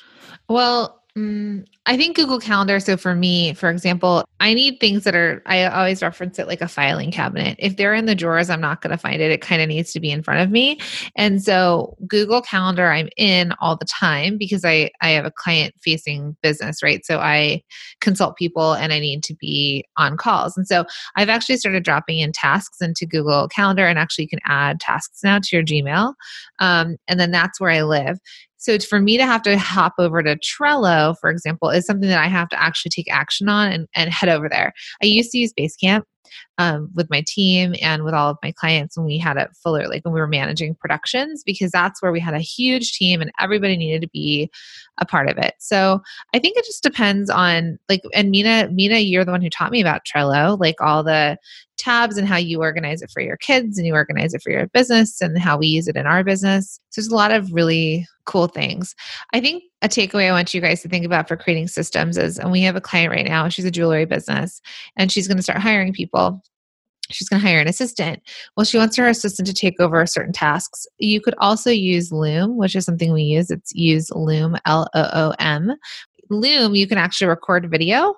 [0.48, 2.80] Well, Mm, I think Google Calendar.
[2.80, 6.62] So for me, for example, I need things that are, I always reference it like
[6.62, 7.56] a filing cabinet.
[7.58, 9.30] If they're in the drawers, I'm not going to find it.
[9.30, 10.80] It kind of needs to be in front of me.
[11.14, 15.74] And so Google Calendar, I'm in all the time because I, I have a client
[15.82, 17.04] facing business, right?
[17.04, 17.62] So I
[18.00, 20.56] consult people and I need to be on calls.
[20.56, 24.40] And so I've actually started dropping in tasks into Google Calendar and actually you can
[24.46, 26.14] add tasks now to your Gmail.
[26.58, 28.18] Um, and then that's where I live.
[28.62, 32.22] So for me to have to hop over to Trello, for example, is something that
[32.22, 34.72] I have to actually take action on and, and head over there.
[35.02, 36.04] I used to use Basecamp
[36.58, 39.88] um, with my team and with all of my clients when we had it fuller,
[39.88, 43.32] like when we were managing productions, because that's where we had a huge team and
[43.40, 44.50] everybody needed to be
[44.98, 45.54] a part of it.
[45.58, 46.00] So
[46.34, 49.72] I think it just depends on like, and Minna, Minna, you're the one who taught
[49.72, 51.38] me about Trello, like all the
[51.78, 54.66] tabs and how you organize it for your kids and you organize it for your
[54.68, 56.78] business and how we use it in our business.
[56.90, 58.94] So there's a lot of really cool things.
[59.32, 62.38] I think a takeaway I want you guys to think about for creating systems is,
[62.38, 64.60] and we have a client right now, she's a jewelry business
[64.96, 66.40] and she's going to start hiring people
[67.12, 68.22] she's going to hire an assistant.
[68.56, 70.86] Well, she wants her assistant to take over certain tasks.
[70.98, 73.50] You could also use Loom, which is something we use.
[73.50, 75.74] It's use Loom, L O O M.
[76.30, 78.14] Loom, you can actually record video.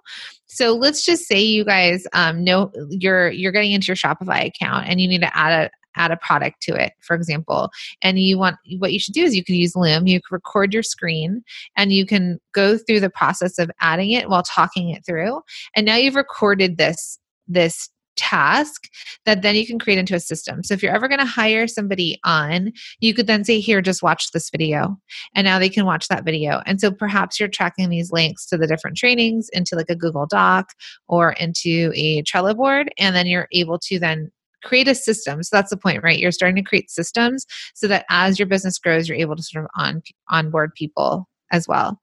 [0.46, 4.86] So let's just say you guys um, know you're you're getting into your Shopify account
[4.88, 7.70] and you need to add a add a product to it, for example.
[8.02, 10.06] And you want what you should do is you could use Loom.
[10.06, 11.42] You record your screen
[11.76, 15.40] and you can go through the process of adding it while talking it through.
[15.74, 18.88] And now you've recorded this this task
[19.24, 20.62] that then you can create into a system.
[20.62, 24.02] So if you're ever going to hire somebody on, you could then say, Here, just
[24.02, 24.98] watch this video.
[25.34, 26.62] And now they can watch that video.
[26.66, 30.26] And so perhaps you're tracking these links to the different trainings into like a Google
[30.26, 30.70] Doc
[31.08, 32.90] or into a Trello board.
[32.98, 34.30] And then you're able to then
[34.64, 35.42] create a system.
[35.42, 36.18] So that's the point, right?
[36.18, 39.64] You're starting to create systems so that as your business grows, you're able to sort
[39.64, 42.00] of on onboard people as well.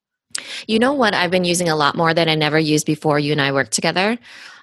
[0.67, 3.31] You know what I've been using a lot more that I never used before you
[3.31, 4.17] and I worked together?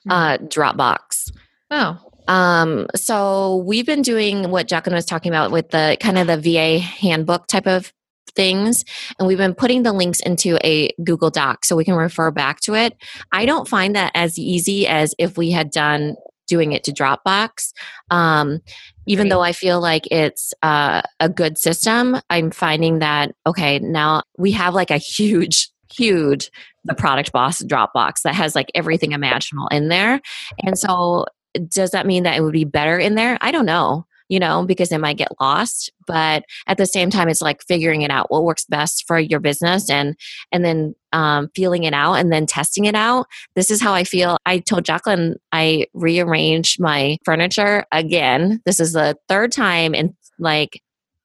[0.09, 1.33] Uh, Dropbox.
[1.71, 1.99] Oh.
[2.29, 6.37] Um, so we've been doing what Jacqueline was talking about with the kind of the
[6.37, 7.93] VA handbook type of
[8.35, 8.85] things
[9.19, 12.61] and we've been putting the links into a Google Doc so we can refer back
[12.61, 12.97] to it.
[13.33, 16.17] I don't find that as easy as if we had done
[16.47, 17.73] doing it to Dropbox.
[18.11, 18.61] Um,
[19.07, 24.23] even though I feel like it's uh, a good system, I'm finding that, okay, now
[24.37, 26.51] we have like a huge, huge,
[26.85, 30.21] the product boss Dropbox that has like everything imaginable in there.
[30.65, 31.27] And so
[31.69, 33.39] does that mean that it would be better in there?
[33.41, 34.07] I don't know.
[34.29, 35.91] you know, because it might get lost.
[36.07, 39.41] But at the same time, it's like figuring it out what works best for your
[39.41, 40.17] business and
[40.53, 43.27] and then um, feeling it out and then testing it out.
[43.57, 44.37] This is how I feel.
[44.45, 48.61] I told Jacqueline I rearranged my furniture again.
[48.67, 50.83] This is the third time in like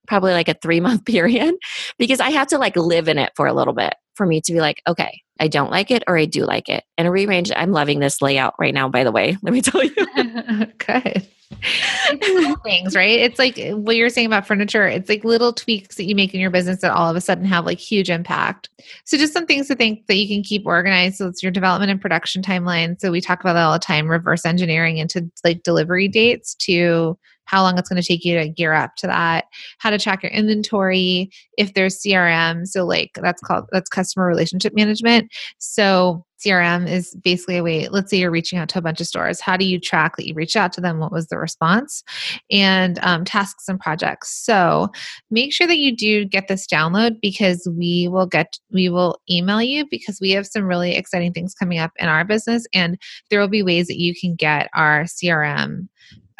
[0.07, 1.55] probably like a three month period
[1.97, 4.53] because I have to like live in it for a little bit for me to
[4.53, 6.83] be like, okay, I don't like it or I do like it.
[6.97, 9.37] And a rearrange, I'm loving this layout right now, by the way.
[9.43, 9.95] Let me tell you.
[10.77, 11.27] Good.
[12.63, 13.19] things, right?
[13.19, 14.87] It's like eh, what you're saying about furniture.
[14.87, 17.45] It's like little tweaks that you make in your business that all of a sudden
[17.45, 18.69] have like huge impact.
[19.05, 21.17] So just some things to think that you can keep organized.
[21.17, 22.99] So it's your development and production timeline.
[22.99, 27.17] So we talk about that all the time, reverse engineering into like delivery dates to
[27.45, 29.45] how long it's going to take you to gear up to that,
[29.79, 32.67] how to track your inventory, if there's CRM.
[32.67, 35.31] So like that's called that's customer relationship management.
[35.57, 39.07] So CRM is basically a way, let's say you're reaching out to a bunch of
[39.07, 39.39] stores.
[39.39, 40.99] How do you track that you reached out to them?
[40.99, 42.03] What was the response?
[42.51, 44.29] And um, tasks and projects.
[44.43, 44.89] So
[45.31, 49.61] make sure that you do get this download because we will get, we will email
[49.61, 52.65] you because we have some really exciting things coming up in our business.
[52.73, 55.87] And there will be ways that you can get our CRM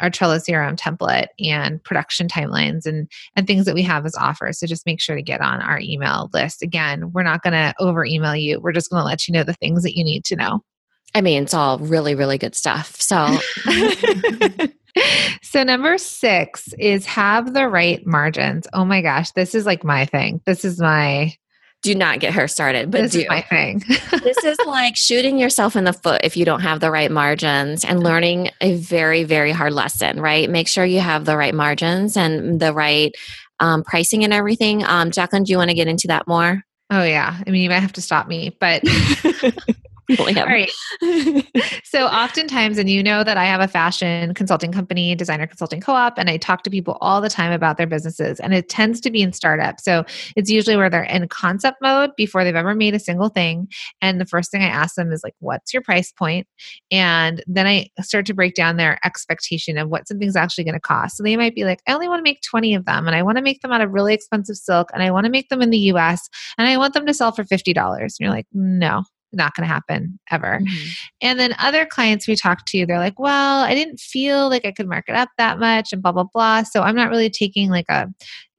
[0.04, 4.60] our Trello CRM template and production timelines and and things that we have as offers.
[4.60, 6.62] So just make sure to get on our email list.
[6.62, 8.60] Again, we're not going to over email you.
[8.60, 10.60] We're just going to let you know the things that you need to know.
[11.14, 13.00] I mean, it's all really really good stuff.
[13.00, 13.38] So
[15.42, 18.66] so number 6 is have the right margins.
[18.74, 20.42] Oh my gosh, this is like my thing.
[20.44, 21.32] This is my
[21.84, 23.20] do not get her started, but this do.
[23.20, 23.82] is my thing.
[24.22, 27.84] this is like shooting yourself in the foot if you don't have the right margins
[27.84, 30.48] and learning a very, very hard lesson, right?
[30.48, 33.14] Make sure you have the right margins and the right
[33.60, 34.82] um, pricing and everything.
[34.82, 36.62] Um, Jacqueline, do you want to get into that more?
[36.90, 37.38] Oh, yeah.
[37.46, 38.82] I mean, you might have to stop me, but
[40.10, 40.70] All right.
[41.84, 46.18] so oftentimes, and you know that I have a fashion consulting company, designer consulting co-op,
[46.18, 48.38] and I talk to people all the time about their businesses.
[48.40, 49.80] And it tends to be in startup.
[49.80, 50.04] So
[50.36, 53.68] it's usually where they're in concept mode before they've ever made a single thing.
[54.02, 56.46] And the first thing I ask them is like, what's your price point?
[56.90, 60.80] And then I start to break down their expectation of what something's actually going to
[60.80, 61.16] cost.
[61.16, 63.22] So they might be like, I only want to make 20 of them, and I
[63.22, 65.62] want to make them out of really expensive silk, and I want to make them
[65.62, 66.28] in the US,
[66.58, 67.74] and I want them to sell for $50.
[68.00, 69.04] And you're like, no,
[69.34, 70.60] not going to happen ever.
[70.60, 70.88] Mm-hmm.
[71.22, 74.72] And then other clients we talk to, they're like, well, I didn't feel like I
[74.72, 76.62] could mark it up that much and blah, blah, blah.
[76.62, 78.08] So I'm not really taking like a,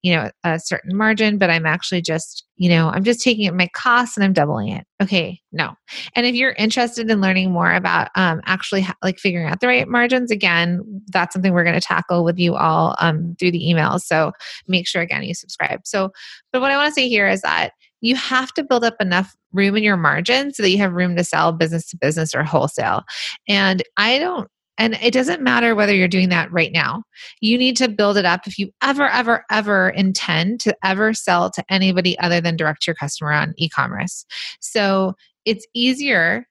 [0.02, 3.56] you know, a certain margin, but I'm actually just, you know, I'm just taking it
[3.56, 4.86] my costs and I'm doubling it.
[5.02, 5.74] Okay, no.
[6.16, 9.68] And if you're interested in learning more about um, actually ha- like figuring out the
[9.68, 13.64] right margins, again, that's something we're going to tackle with you all um, through the
[13.64, 14.02] emails.
[14.02, 14.32] So
[14.68, 15.82] make sure again you subscribe.
[15.86, 16.12] So,
[16.54, 17.72] but what I want to say here is that
[18.06, 21.16] you have to build up enough room in your margin so that you have room
[21.16, 23.04] to sell business to business or wholesale.
[23.48, 24.48] And I don't
[24.78, 27.04] and it doesn't matter whether you're doing that right now.
[27.40, 31.50] You need to build it up if you ever, ever, ever intend to ever sell
[31.52, 34.26] to anybody other than direct to your customer on e commerce.
[34.60, 35.14] So
[35.46, 36.46] it's easier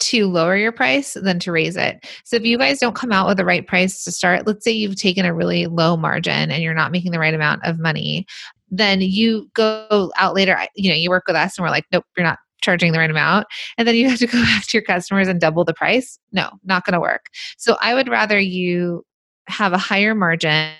[0.00, 1.98] to lower your price than to raise it.
[2.24, 4.72] So if you guys don't come out with the right price to start, let's say
[4.72, 8.24] you've taken a really low margin and you're not making the right amount of money,
[8.70, 12.04] then you go out later, you know, you work with us and we're like, nope,
[12.16, 13.46] you're not charging the right amount.
[13.78, 16.18] And then you have to go back to your customers and double the price.
[16.32, 17.26] No, not going to work.
[17.58, 19.04] So I would rather you
[19.48, 20.72] have a higher margin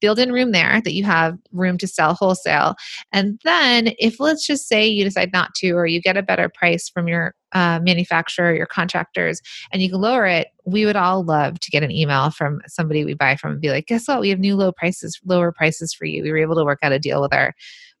[0.00, 2.76] build in room there that you have room to sell wholesale
[3.12, 6.48] and then if let's just say you decide not to or you get a better
[6.48, 9.40] price from your uh, manufacturer your contractors
[9.72, 13.04] and you can lower it we would all love to get an email from somebody
[13.04, 14.20] we buy from and be like guess what?
[14.20, 16.22] We have new low prices lower prices for you.
[16.22, 17.54] We were able to work out a deal with our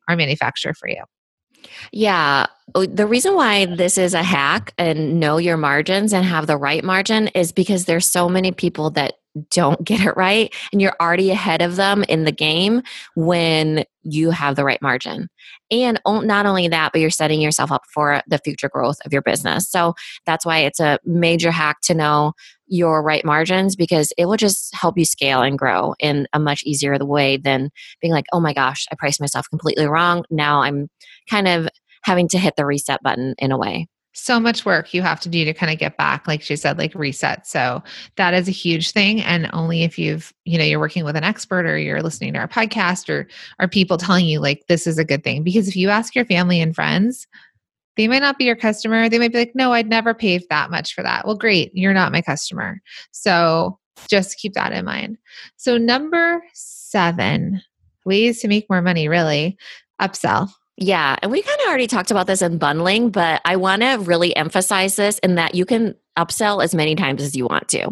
[0.08, 1.02] our manufacturer for you.
[1.92, 2.46] Yeah.
[2.74, 6.56] Oh, the reason why this is a hack and know your margins and have the
[6.56, 9.14] right margin is because there's so many people that
[9.50, 12.82] don't get it right and you're already ahead of them in the game
[13.14, 15.28] when you have the right margin.
[15.70, 19.22] And not only that but you're setting yourself up for the future growth of your
[19.22, 19.70] business.
[19.70, 19.94] So
[20.26, 22.32] that's why it's a major hack to know
[22.66, 26.62] your right margins because it will just help you scale and grow in a much
[26.64, 27.70] easier way than
[28.00, 30.24] being like oh my gosh i priced myself completely wrong.
[30.30, 30.88] Now i'm
[31.28, 31.68] kind of
[32.02, 35.28] having to hit the reset button in a way so much work you have to
[35.28, 37.46] do to kind of get back like she said like reset.
[37.46, 37.82] So
[38.16, 41.24] that is a huge thing and only if you've you know you're working with an
[41.24, 44.98] expert or you're listening to our podcast or are people telling you like this is
[44.98, 45.44] a good thing.
[45.44, 47.26] Because if you ask your family and friends
[47.96, 49.08] they might not be your customer.
[49.08, 51.24] They might be like no i'd never pay that much for that.
[51.24, 52.80] Well great you're not my customer.
[53.12, 55.18] So just keep that in mind.
[55.56, 57.62] So number seven
[58.04, 59.56] ways to make more money really
[60.00, 60.50] upsell
[60.80, 63.98] yeah, and we kind of already talked about this in bundling, but I want to
[63.98, 67.90] really emphasize this in that you can upsell as many times as you want to.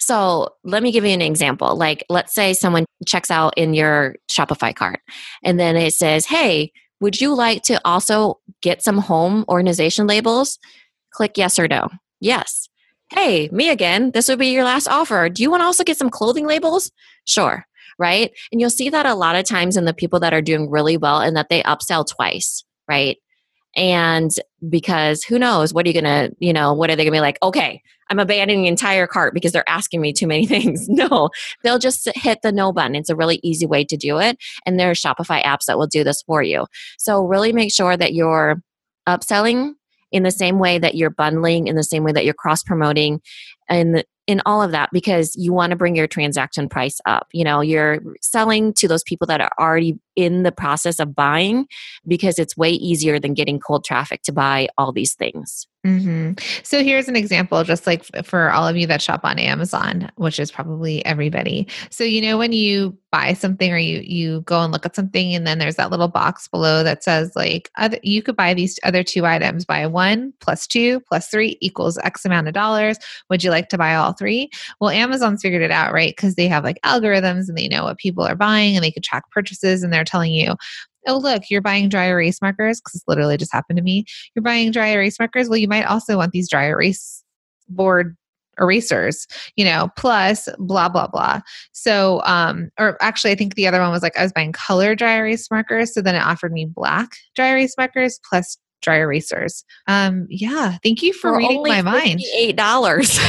[0.00, 1.76] So let me give you an example.
[1.76, 5.00] Like, let's say someone checks out in your Shopify cart
[5.44, 10.58] and then it says, Hey, would you like to also get some home organization labels?
[11.12, 11.90] Click yes or no.
[12.20, 12.70] Yes.
[13.12, 14.12] Hey, me again.
[14.12, 15.28] This would be your last offer.
[15.28, 16.90] Do you want to also get some clothing labels?
[17.26, 17.66] Sure.
[18.00, 18.32] Right.
[18.50, 20.96] And you'll see that a lot of times in the people that are doing really
[20.96, 22.64] well and that they upsell twice.
[22.88, 23.18] Right
[23.76, 24.30] and
[24.68, 27.38] because who knows what are you gonna you know what are they gonna be like
[27.42, 31.30] okay i'm abandoning the entire cart because they're asking me too many things no
[31.62, 34.36] they'll just hit the no button it's a really easy way to do it
[34.66, 36.66] and there are shopify apps that will do this for you
[36.98, 38.60] so really make sure that you're
[39.08, 39.74] upselling
[40.12, 43.20] in the same way that you're bundling in the same way that you're cross promoting
[43.70, 47.26] and in all of that because you want to bring your transaction price up.
[47.32, 51.66] You know, you're selling to those people that are already in the process of buying
[52.06, 55.66] because it's way easier than getting cold traffic to buy all these things.
[55.86, 56.32] Mm-hmm.
[56.62, 60.38] So here's an example, just like for all of you that shop on Amazon, which
[60.38, 61.66] is probably everybody.
[61.88, 65.34] So you know when you buy something or you you go and look at something,
[65.34, 68.78] and then there's that little box below that says like other, you could buy these
[68.84, 69.64] other two items.
[69.64, 72.98] Buy one plus two plus three equals X amount of dollars.
[73.30, 74.50] Would you like to buy all three?
[74.80, 76.14] Well, Amazon's figured it out, right?
[76.14, 79.02] Because they have like algorithms and they know what people are buying and they can
[79.02, 80.56] track purchases, and they're telling you,
[81.06, 84.04] oh look you're buying dry erase markers because literally just happened to me.
[84.34, 85.48] You're buying dry erase markers?
[85.48, 87.24] Well you might also want these dry erase
[87.68, 88.16] board
[88.60, 89.26] erasers
[89.56, 91.40] you know plus blah blah blah.
[91.72, 94.94] So um or actually i think the other one was like i was buying color
[94.94, 99.64] dry erase markers so then it offered me black dry erase markers plus dry erasers.
[99.86, 102.20] Um yeah thank you for, for reading my mind.
[102.36, 103.18] eight dollars.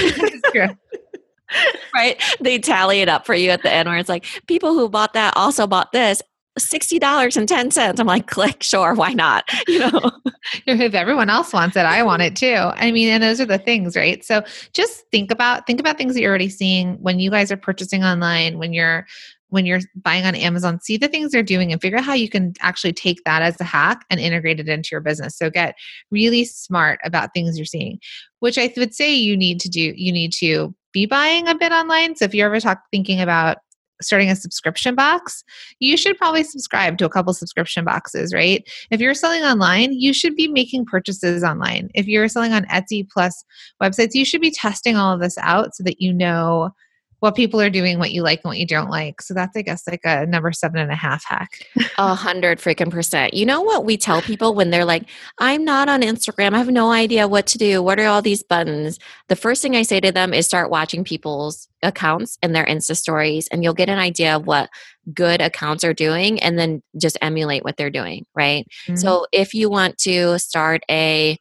[1.93, 2.21] Right?
[2.39, 5.13] They tally it up for you at the end where it's like people who bought
[5.13, 6.21] that also bought this
[6.59, 7.99] $60.10.
[7.99, 9.49] I'm like, click, sure, why not?
[9.67, 10.11] You know,
[10.67, 12.55] if everyone else wants it, I want it too.
[12.55, 14.23] I mean, and those are the things, right?
[14.25, 14.43] So
[14.73, 18.03] just think about think about things that you're already seeing when you guys are purchasing
[18.03, 19.05] online, when you're
[19.49, 22.29] when you're buying on Amazon, see the things they're doing and figure out how you
[22.29, 25.37] can actually take that as a hack and integrate it into your business.
[25.37, 25.75] So get
[26.09, 27.99] really smart about things you're seeing,
[28.39, 29.93] which I would say you need to do.
[29.95, 32.15] You need to be buying a bit online.
[32.15, 33.57] So if you're ever talk, thinking about
[34.01, 35.43] starting a subscription box,
[35.79, 38.67] you should probably subscribe to a couple subscription boxes, right?
[38.89, 41.89] If you're selling online, you should be making purchases online.
[41.93, 43.43] If you're selling on Etsy plus
[43.81, 46.71] websites, you should be testing all of this out so that you know
[47.21, 49.21] what people are doing, what you like and what you don't like.
[49.21, 51.67] So that's, I guess, like a number seven and a half hack.
[51.99, 53.35] A hundred freaking percent.
[53.35, 55.03] You know what we tell people when they're like,
[55.37, 56.55] I'm not on Instagram.
[56.55, 57.83] I have no idea what to do.
[57.83, 58.97] What are all these buttons?
[59.27, 62.97] The first thing I say to them is start watching people's accounts and their Insta
[62.97, 64.71] stories, and you'll get an idea of what
[65.13, 68.65] good accounts are doing and then just emulate what they're doing, right?
[68.87, 68.95] Mm-hmm.
[68.95, 71.37] So if you want to start a,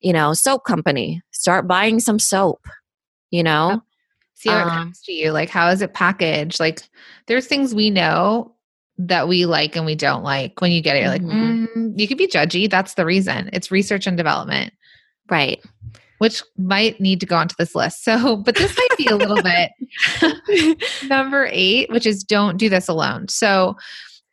[0.00, 2.68] you know, soap company, start buying some soap,
[3.32, 3.82] you know?
[4.34, 6.60] See how um, it comes to you like how is it packaged?
[6.60, 6.82] Like
[7.26, 8.54] there's things we know
[8.98, 11.64] that we like and we don't like when you get it you're like mm-hmm.
[11.64, 14.72] mm, you could be judgy that's the reason it's research and development.
[15.30, 15.62] Right.
[16.18, 19.42] Which might need to go onto this list so but this might be a little
[19.42, 19.72] bit
[21.08, 23.76] number eight which is don't do this alone so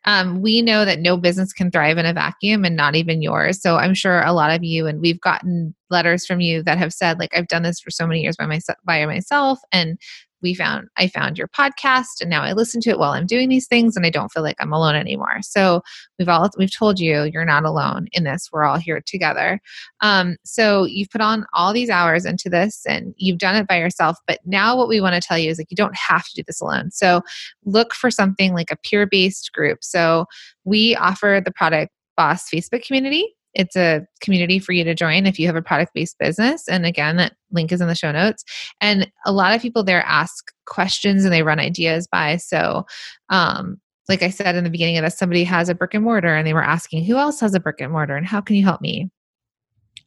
[0.04, 3.60] um, we know that no business can thrive in a vacuum and not even yours.
[3.60, 6.92] So I'm sure a lot of you, and we've gotten letters from you that have
[6.92, 9.98] said, like, I've done this for so many years by myself, by myself, and
[10.42, 13.48] we found i found your podcast and now i listen to it while i'm doing
[13.48, 15.42] these things and i don't feel like i'm alone anymore.
[15.42, 15.82] So
[16.18, 18.48] we've all we've told you you're not alone in this.
[18.52, 19.60] We're all here together.
[20.00, 23.78] Um, so you've put on all these hours into this and you've done it by
[23.78, 26.34] yourself but now what we want to tell you is like you don't have to
[26.34, 26.90] do this alone.
[26.90, 27.22] So
[27.64, 29.78] look for something like a peer based group.
[29.82, 30.26] So
[30.64, 35.38] we offer the product boss facebook community it's a community for you to join if
[35.38, 36.68] you have a product based business.
[36.68, 38.44] And again, that link is in the show notes.
[38.80, 42.36] And a lot of people there ask questions and they run ideas by.
[42.36, 42.86] So,
[43.28, 46.34] um, like I said in the beginning of this, somebody has a brick and mortar
[46.34, 48.64] and they were asking, who else has a brick and mortar and how can you
[48.64, 49.10] help me?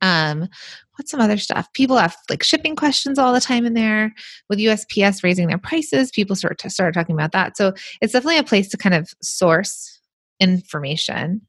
[0.01, 0.49] Um,
[0.97, 1.71] what's some other stuff?
[1.73, 4.13] People have like shipping questions all the time in there.
[4.49, 7.55] With USPS raising their prices, people start to start talking about that.
[7.57, 9.99] So it's definitely a place to kind of source
[10.39, 11.41] information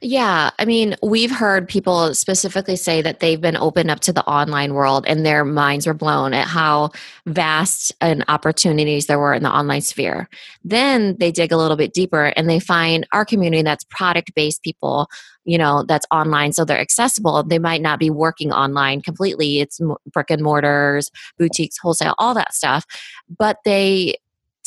[0.00, 4.24] yeah, I mean, we've heard people specifically say that they've been opened up to the
[4.24, 6.90] online world and their minds were blown at how
[7.26, 10.28] vast and opportunities there were in the online sphere.
[10.62, 14.62] Then they dig a little bit deeper and they find our community that's product based
[14.62, 15.08] people,
[15.44, 17.42] you know, that's online, so they're accessible.
[17.42, 19.80] They might not be working online completely, it's
[20.12, 22.84] brick and mortars, boutiques, wholesale, all that stuff,
[23.36, 24.16] but they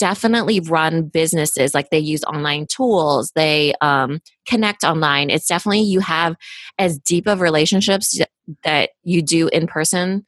[0.01, 5.99] definitely run businesses like they use online tools they um, connect online it's definitely you
[5.99, 6.35] have
[6.79, 8.19] as deep of relationships
[8.63, 10.25] that you do in person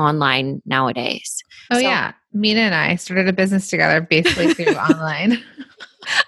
[0.00, 1.42] online nowadays.
[1.70, 2.12] Oh, so, yeah.
[2.32, 5.42] Minna and I started a business together basically through online.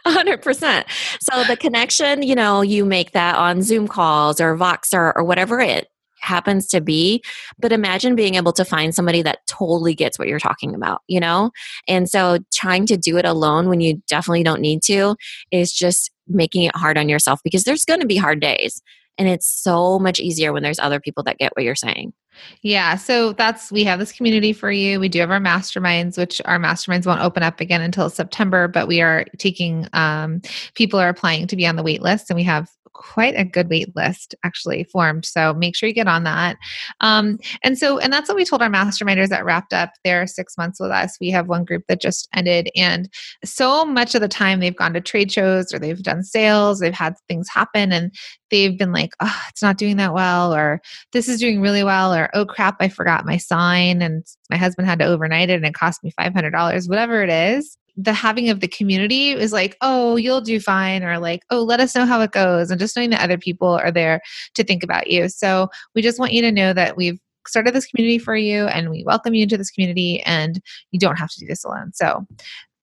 [0.06, 0.84] 100%.
[1.20, 5.60] So the connection, you know, you make that on Zoom calls or Voxer or whatever
[5.60, 5.88] it
[6.22, 7.22] happens to be.
[7.58, 11.20] But imagine being able to find somebody that totally gets what you're talking about, you
[11.20, 11.50] know?
[11.88, 15.16] And so trying to do it alone when you definitely don't need to
[15.50, 18.82] is just making it hard on yourself because there's going to be hard days.
[19.18, 22.14] And it's so much easier when there's other people that get what you're saying.
[22.62, 22.96] Yeah.
[22.96, 24.98] So that's, we have this community for you.
[24.98, 28.88] We do have our masterminds, which our masterminds won't open up again until September, but
[28.88, 30.40] we are taking, um,
[30.74, 32.70] people are applying to be on the wait list and we have
[33.02, 35.24] quite a good wait list actually formed.
[35.24, 36.56] So make sure you get on that.
[37.00, 40.56] Um, and so, and that's what we told our masterminders that wrapped up their six
[40.56, 41.16] months with us.
[41.20, 43.08] We have one group that just ended, and
[43.44, 46.94] so much of the time they've gone to trade shows or they've done sales, they've
[46.94, 48.14] had things happen, and
[48.50, 50.80] they've been like, oh, it's not doing that well, or
[51.12, 54.86] this is doing really well, or oh crap, I forgot my sign and my husband
[54.86, 58.60] had to overnight it and it cost me $500, whatever it is the having of
[58.60, 62.20] the community is like, oh, you'll do fine, or like, oh, let us know how
[62.20, 62.70] it goes.
[62.70, 64.20] And just knowing that other people are there
[64.54, 65.28] to think about you.
[65.28, 68.90] So we just want you to know that we've started this community for you and
[68.90, 71.92] we welcome you into this community and you don't have to do this alone.
[71.92, 72.26] So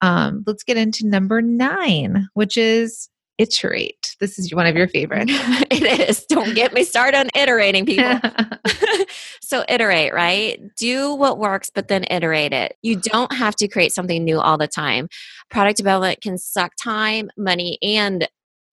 [0.02, 3.08] um, let's get into number nine, which is
[3.40, 4.16] iterate.
[4.20, 5.32] This is one of your favorites.
[5.70, 6.26] it is.
[6.26, 8.20] Don't get me started on iterating, people.
[9.40, 10.60] so, iterate, right?
[10.76, 12.76] Do what works, but then iterate it.
[12.82, 15.08] You don't have to create something new all the time.
[15.48, 18.28] Product development can suck time, money, and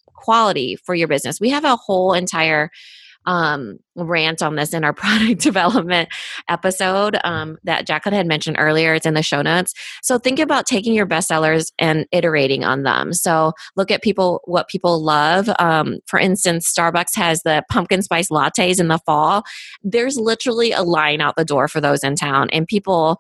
[0.06, 1.40] quality for your business.
[1.40, 2.70] We have a whole entire
[3.28, 6.10] um, rant on this in our product development
[6.50, 8.96] episode um, that Jacqueline had mentioned earlier.
[8.96, 9.74] It's in the show notes.
[10.02, 13.14] So think about taking your bestsellers and iterating on them.
[13.14, 15.50] So look at people what people love.
[15.60, 19.44] Um, for instance, Starbucks has the pumpkin spice lattes in the fall.
[19.84, 23.18] There's literally a line out the door for those in town, and people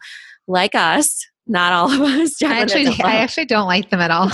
[0.47, 2.41] like us not all of us.
[2.43, 4.29] I actually, I actually don't like them at all.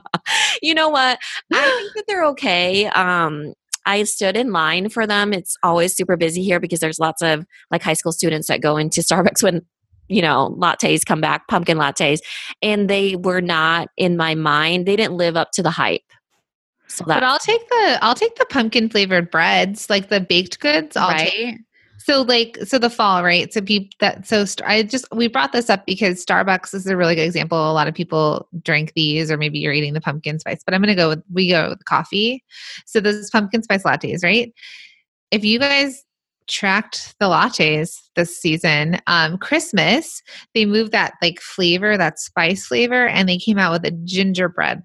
[0.62, 1.18] you know what?
[1.52, 2.86] I think that they're okay.
[2.86, 3.52] Um,
[3.86, 5.32] I stood in line for them.
[5.32, 8.76] It's always super busy here because there's lots of like high school students that go
[8.76, 9.62] into Starbucks when
[10.08, 12.20] you know lattes come back pumpkin lattes
[12.62, 16.00] and they were not in my mind they didn't live up to the hype
[16.86, 20.96] so but i'll take the i'll take the pumpkin flavored breads like the baked goods
[20.96, 21.28] i'll right?
[21.28, 21.56] take
[21.98, 23.52] so like so the fall, right?
[23.52, 27.14] So people that so I just we brought this up because Starbucks is a really
[27.14, 27.58] good example.
[27.58, 30.62] A lot of people drink these, or maybe you're eating the pumpkin spice.
[30.64, 32.44] But I'm going to go with we go with coffee.
[32.86, 34.52] So this is pumpkin spice lattes, right?
[35.30, 36.04] If you guys
[36.48, 40.22] tracked the lattes this season um christmas
[40.54, 44.80] they moved that like flavor that spice flavor and they came out with a gingerbread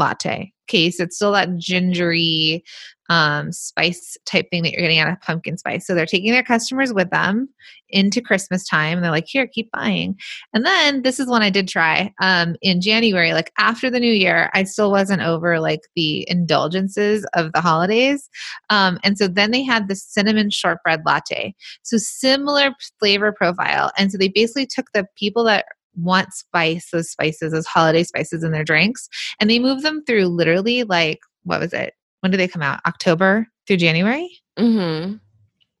[0.00, 2.64] latte case it's still that gingery
[3.10, 5.84] um, spice type thing that you're getting out of pumpkin spice.
[5.84, 7.48] So they're taking their customers with them
[7.88, 8.98] into Christmas time.
[8.98, 10.14] And they're like, here, keep buying.
[10.54, 14.12] And then this is one I did try um, in January, like after the new
[14.12, 18.30] year, I still wasn't over like the indulgences of the holidays.
[18.70, 21.56] Um, and so then they had the cinnamon shortbread latte.
[21.82, 22.70] So similar
[23.00, 23.90] flavor profile.
[23.98, 25.64] And so they basically took the people that
[25.96, 29.08] want spice, those spices, those holiday spices in their drinks,
[29.40, 31.94] and they move them through literally like, what was it?
[32.20, 32.80] when do they come out?
[32.86, 34.30] October through January?
[34.58, 35.16] Mm-hmm.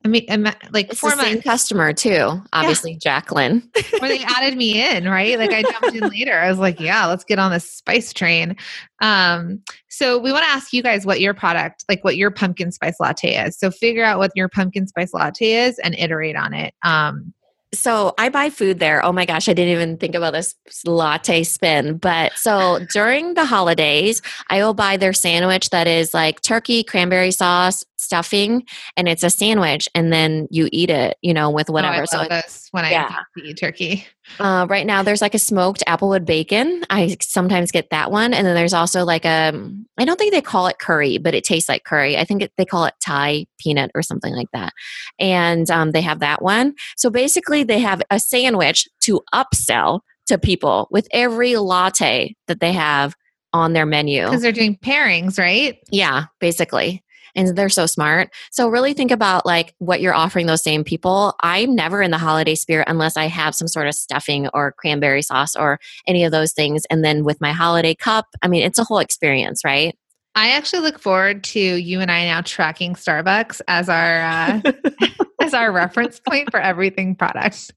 [0.02, 0.24] I mean,
[0.72, 1.30] like it's four the months.
[1.30, 2.40] same customer too.
[2.54, 2.98] Obviously, yeah.
[3.02, 3.70] Jacqueline.
[3.98, 5.38] Where they added me in, right?
[5.38, 6.32] Like I jumped in later.
[6.32, 8.56] I was like, yeah, let's get on this spice train.
[9.02, 12.72] Um, so we want to ask you guys what your product, like what your pumpkin
[12.72, 13.58] spice latte is.
[13.58, 16.72] So figure out what your pumpkin spice latte is and iterate on it.
[16.82, 17.34] Um,
[17.72, 19.04] so I buy food there.
[19.04, 20.54] Oh my gosh, I didn't even think about this
[20.84, 21.98] latte spin.
[21.98, 27.30] But so during the holidays, I will buy their sandwich that is like turkey, cranberry
[27.30, 28.64] sauce, stuffing,
[28.96, 32.00] and it's a sandwich, and then you eat it, you know, with whatever.
[32.00, 33.16] Oh, I so this when I yeah.
[33.44, 34.06] eat turkey.
[34.38, 36.84] Uh, right now, there's like a smoked applewood bacon.
[36.88, 39.52] I sometimes get that one, and then there's also like a.
[39.98, 42.16] I don't think they call it curry, but it tastes like curry.
[42.16, 44.72] I think it, they call it Thai peanut or something like that,
[45.18, 46.74] and um, they have that one.
[46.96, 52.72] So basically, they have a sandwich to upsell to people with every latte that they
[52.72, 53.14] have
[53.52, 55.78] on their menu because they're doing pairings, right?
[55.90, 57.02] Yeah, basically
[57.34, 58.30] and they're so smart.
[58.50, 61.34] So really think about like what you're offering those same people.
[61.42, 65.22] I'm never in the holiday spirit unless I have some sort of stuffing or cranberry
[65.22, 66.82] sauce or any of those things.
[66.90, 69.96] And then with my holiday cup, I mean, it's a whole experience, right?
[70.34, 74.60] I actually look forward to you and I now tracking Starbucks as our uh,
[75.42, 77.72] as our reference point for everything product.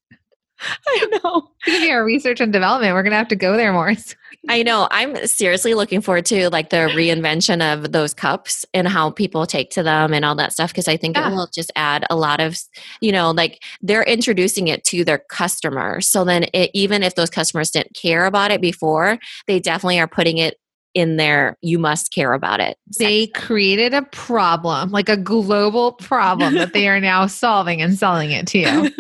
[0.88, 1.49] I know.
[1.59, 2.93] It's going to be our research and development.
[2.93, 3.93] We're going to have to go there more.
[4.49, 4.89] I know.
[4.91, 9.70] I'm seriously looking forward to like the reinvention of those cups and how people take
[9.72, 11.30] to them and all that stuff because I think yeah.
[11.30, 12.57] it will just add a lot of,
[12.99, 16.07] you know, like they're introducing it to their customers.
[16.07, 20.07] So then it, even if those customers didn't care about it before, they definitely are
[20.07, 20.57] putting it
[20.93, 22.77] in there you must care about it.
[22.99, 28.31] They created a problem like a global problem that they are now solving and selling
[28.31, 28.91] it to you.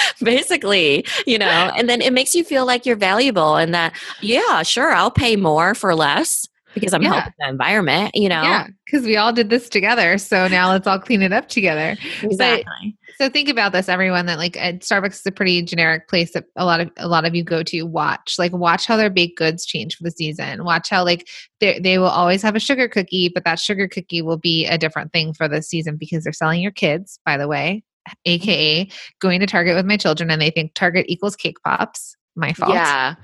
[0.22, 4.62] Basically you know and then it makes you feel like you're valuable and that yeah
[4.62, 7.14] sure i'll pay more for less because i'm yeah.
[7.14, 8.42] helping the environment you know?
[8.42, 11.96] Yeah because we all did this together so now let's all clean it up together.
[12.22, 12.64] Exactly.
[13.05, 14.26] but, so think about this, everyone.
[14.26, 17.24] That like uh, Starbucks is a pretty generic place that a lot of a lot
[17.24, 17.82] of you go to.
[17.82, 20.64] Watch, like, watch how their baked goods change for the season.
[20.64, 21.28] Watch how like
[21.60, 24.78] they they will always have a sugar cookie, but that sugar cookie will be a
[24.78, 27.18] different thing for the season because they're selling your kids.
[27.24, 28.14] By the way, mm-hmm.
[28.26, 28.88] aka
[29.20, 32.16] going to Target with my children, and they think Target equals cake pops.
[32.38, 32.74] My fault.
[32.74, 33.14] Yeah.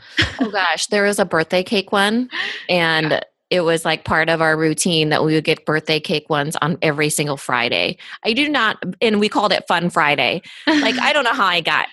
[0.40, 2.30] Oh gosh, there was a birthday cake one,
[2.68, 3.10] and.
[3.10, 3.20] Yeah
[3.52, 6.78] it was like part of our routine that we would get birthday cake ones on
[6.80, 7.98] every single Friday.
[8.24, 10.40] I do not, and we called it Fun Friday.
[10.66, 11.88] Like, I don't know how I got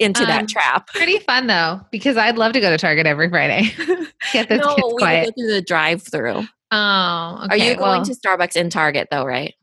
[0.00, 0.88] into um, that trap.
[0.88, 3.68] Pretty fun though, because I'd love to go to Target every Friday.
[4.32, 5.26] Get this no, kids we quiet.
[5.26, 6.44] go through the drive-through.
[6.72, 7.54] Oh, okay.
[7.54, 9.24] Are you going well, to Starbucks in Target though?
[9.24, 9.54] Right.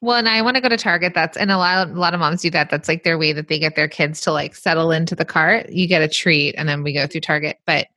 [0.00, 1.12] Well, and I want to go to Target.
[1.14, 2.70] That's and a lot a lot of moms do that.
[2.70, 5.68] That's like their way that they get their kids to like settle into the cart.
[5.68, 7.58] You get a treat, and then we go through Target.
[7.66, 7.88] But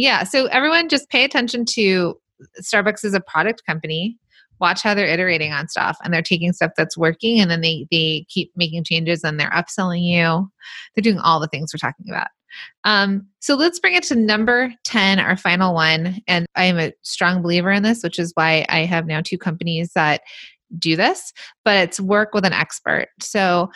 [0.00, 2.18] yeah, so everyone just pay attention to
[2.60, 4.18] Starbucks is a product company.
[4.60, 7.86] Watch how they're iterating on stuff and they're taking stuff that's working and then they
[7.90, 10.50] they keep making changes and they're upselling you.
[10.94, 12.28] They're doing all the things we're talking about.
[12.84, 16.20] Um, so let's bring it to number 10, our final one.
[16.26, 19.38] And I am a strong believer in this, which is why I have now two
[19.38, 20.22] companies that
[20.78, 21.32] do this,
[21.64, 23.08] but it's work with an expert.
[23.20, 23.70] So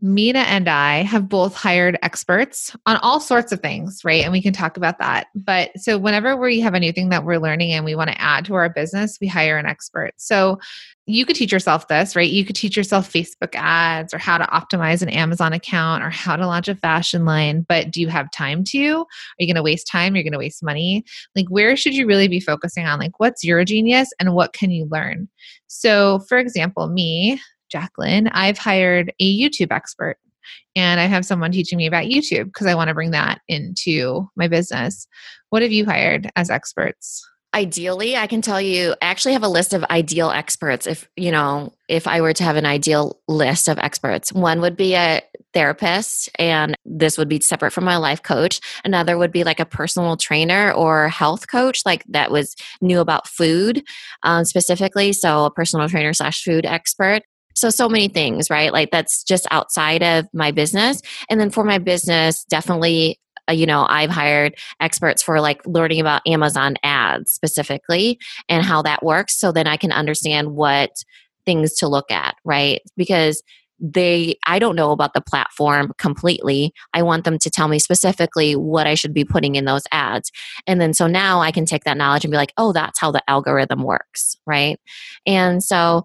[0.00, 4.22] Minna and I have both hired experts on all sorts of things, right?
[4.22, 5.26] And we can talk about that.
[5.34, 8.20] But so whenever we have a new thing that we're learning and we want to
[8.20, 10.12] add to our business, we hire an expert.
[10.16, 10.60] So
[11.06, 12.30] you could teach yourself this, right?
[12.30, 16.36] You could teach yourself Facebook ads or how to optimize an Amazon account or how
[16.36, 17.64] to launch a fashion line.
[17.68, 19.00] But do you have time to?
[19.00, 19.06] Are
[19.38, 20.14] you going to waste time?
[20.14, 21.04] You're going to waste money?
[21.34, 23.00] Like, where should you really be focusing on?
[23.00, 25.28] Like, what's your genius and what can you learn?
[25.66, 27.40] So, for example, me,
[27.70, 30.16] Jacqueline, I've hired a YouTube expert
[30.76, 34.28] and I have someone teaching me about YouTube because I want to bring that into
[34.36, 35.06] my business.
[35.50, 37.26] What have you hired as experts?
[37.54, 41.32] Ideally, I can tell you I actually have a list of ideal experts if, you
[41.32, 44.32] know, if I were to have an ideal list of experts.
[44.32, 45.22] One would be a
[45.54, 48.60] therapist and this would be separate from my life coach.
[48.84, 53.26] Another would be like a personal trainer or health coach like that was knew about
[53.26, 53.82] food
[54.22, 57.22] um, specifically, so a personal trainer slash food expert.
[57.60, 58.72] So, so many things, right?
[58.72, 61.02] Like that's just outside of my business.
[61.28, 66.00] And then for my business, definitely uh, you know i've hired experts for like learning
[66.00, 70.90] about amazon ads specifically and how that works so then i can understand what
[71.46, 73.42] things to look at right because
[73.80, 78.54] they i don't know about the platform completely i want them to tell me specifically
[78.54, 80.30] what i should be putting in those ads
[80.66, 83.10] and then so now i can take that knowledge and be like oh that's how
[83.10, 84.80] the algorithm works right
[85.26, 86.04] and so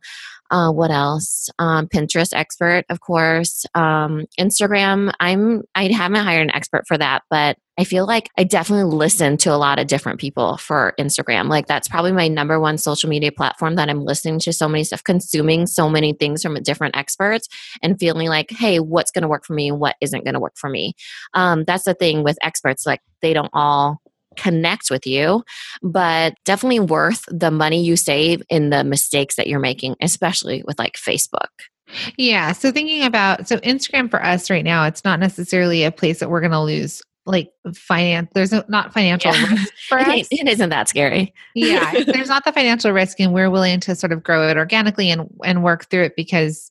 [0.53, 1.49] uh, what else?
[1.57, 3.65] Um, Pinterest expert, of course.
[3.73, 5.11] Um, Instagram.
[5.19, 5.63] I'm.
[5.73, 9.49] I haven't hired an expert for that, but I feel like I definitely listen to
[9.51, 11.49] a lot of different people for Instagram.
[11.49, 14.83] Like that's probably my number one social media platform that I'm listening to so many
[14.83, 17.49] stuff, consuming so many things from different experts,
[17.81, 20.39] and feeling like, hey, what's going to work for me and what isn't going to
[20.39, 20.93] work for me.
[21.33, 24.02] Um, that's the thing with experts; like they don't all
[24.35, 25.43] connect with you,
[25.81, 30.79] but definitely worth the money you save in the mistakes that you're making, especially with
[30.79, 31.49] like Facebook.
[32.17, 32.53] Yeah.
[32.53, 36.29] So thinking about so Instagram for us right now, it's not necessarily a place that
[36.29, 39.49] we're going to lose like finance there's not financial yeah.
[39.49, 40.27] risk for us.
[40.29, 44.11] it isn't that scary yeah there's not the financial risk and we're willing to sort
[44.11, 46.69] of grow it organically and and work through it because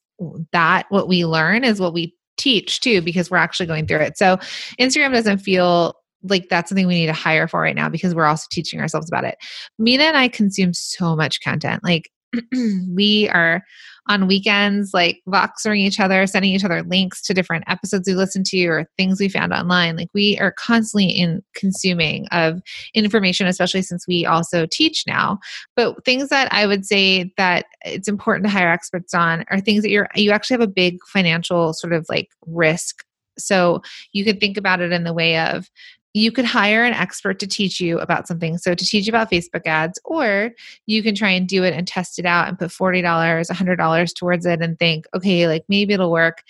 [0.52, 4.18] that what we learn is what we teach too because we're actually going through it
[4.18, 4.36] so
[4.78, 8.26] instagram doesn't feel like that's something we need to hire for right now because we're
[8.26, 9.36] also teaching ourselves about it.
[9.78, 11.82] Minna and I consume so much content.
[11.82, 12.10] Like
[12.94, 13.62] we are
[14.08, 18.42] on weekends, like voxering each other, sending each other links to different episodes we listen
[18.44, 19.96] to or things we found online.
[19.96, 22.60] Like we are constantly in consuming of
[22.94, 25.38] information, especially since we also teach now.
[25.76, 29.82] But things that I would say that it's important to hire experts on are things
[29.82, 33.04] that you're you actually have a big financial sort of like risk
[33.38, 35.70] so you could think about it in the way of
[36.14, 38.58] you could hire an expert to teach you about something.
[38.58, 40.50] So, to teach you about Facebook ads, or
[40.86, 44.46] you can try and do it and test it out and put $40, $100 towards
[44.46, 46.42] it and think, okay, like maybe it'll work.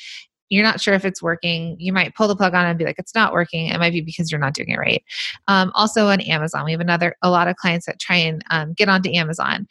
[0.49, 2.99] you're not sure if it's working, you might pull the plug on and be like,
[2.99, 3.69] it's not working.
[3.69, 5.03] It might be because you're not doing it right.
[5.49, 8.75] Um, also on Amazon, we have another, a lot of clients that try and um,
[8.75, 9.67] get onto Amazon.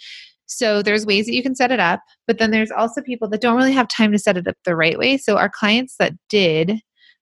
[0.48, 3.42] So there's ways that you can set it up, but then there's also people that
[3.42, 5.18] don't really have time to set it up the right way.
[5.18, 6.82] So our clients that did,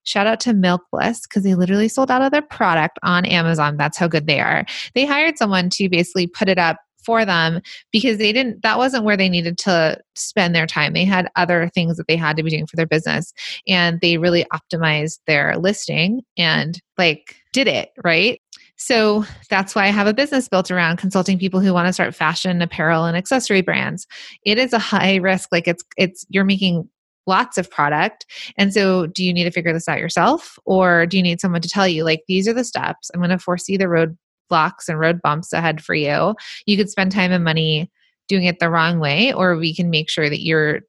[0.10, 3.78] shout out to Milk Bliss because they literally sold out of their product on Amazon.
[3.78, 4.66] That's how good they are.
[4.96, 9.06] They hired someone to basically put it up for them because they didn't that wasn't
[9.06, 12.44] where they needed to spend their time they had other things that they had to
[12.44, 13.34] be doing for their business
[13.70, 18.42] and they really optimized their listing and like did it right
[18.76, 22.16] so that's why I have a business built around consulting people who want to start
[22.16, 24.08] fashion, apparel, and accessory brands.
[24.46, 26.88] It is a high risk, like it's it's you're making
[27.30, 28.26] lots of product.
[28.58, 31.62] And so do you need to figure this out yourself or do you need someone
[31.62, 33.10] to tell you like these are the steps?
[33.14, 36.36] I'm going to foresee the roadblocks and road bumps ahead for you.
[36.66, 37.90] You could spend time and money
[38.28, 40.82] doing it the wrong way, or we can make sure that you're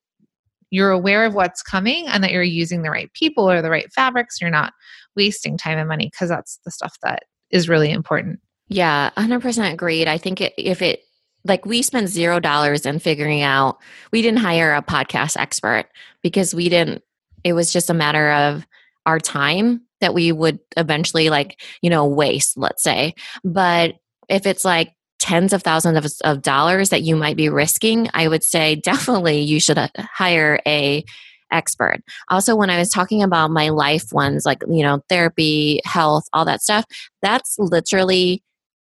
[0.72, 3.92] you're aware of what's coming and that you're using the right people or the right
[3.92, 4.40] fabrics.
[4.40, 4.72] You're not
[5.16, 8.38] wasting time and money because that's the stuff that is really important.
[8.68, 10.06] Yeah, 100% agreed.
[10.06, 11.00] I think it, if it,
[11.44, 13.78] like we spent zero dollars in figuring out,
[14.12, 15.86] we didn't hire a podcast expert
[16.22, 17.02] because we didn't,
[17.44, 18.66] it was just a matter of
[19.06, 23.14] our time that we would eventually like you know waste let's say.
[23.44, 23.94] But
[24.28, 28.26] if it's like tens of thousands of, of dollars that you might be risking i
[28.26, 31.04] would say definitely you should uh, hire a
[31.52, 31.98] expert.
[32.28, 36.44] Also when i was talking about my life ones like you know therapy health all
[36.44, 36.84] that stuff
[37.22, 38.42] that's literally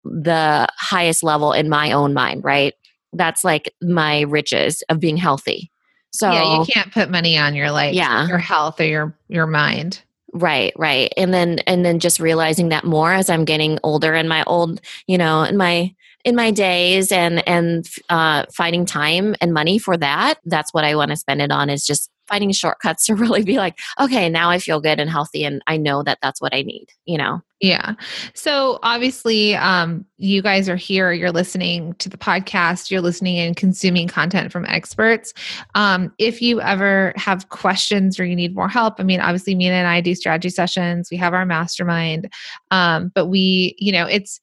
[0.03, 2.73] the highest level in my own mind right
[3.13, 5.71] that's like my riches of being healthy
[6.11, 8.27] so yeah you can't put money on your like yeah.
[8.27, 10.01] your health or your your mind
[10.33, 11.13] Right, right.
[11.15, 14.81] And then and then just realizing that more as I'm getting older and my old,
[15.05, 15.93] you know, in my
[16.25, 20.95] in my days and and uh finding time and money for that, that's what I
[20.95, 24.49] want to spend it on is just finding shortcuts to really be like, okay, now
[24.49, 27.41] I feel good and healthy and I know that that's what I need, you know?
[27.63, 27.93] Yeah.
[28.33, 33.55] So obviously, um, you guys are here, you're listening to the podcast, you're listening and
[33.55, 35.33] consuming content from experts.
[35.73, 39.75] Um, if you ever have questions or you need more help, I mean, obviously, Minna
[39.75, 42.33] and I do strategy sessions, we have our mastermind,
[42.69, 44.41] um, but we, you know, it's,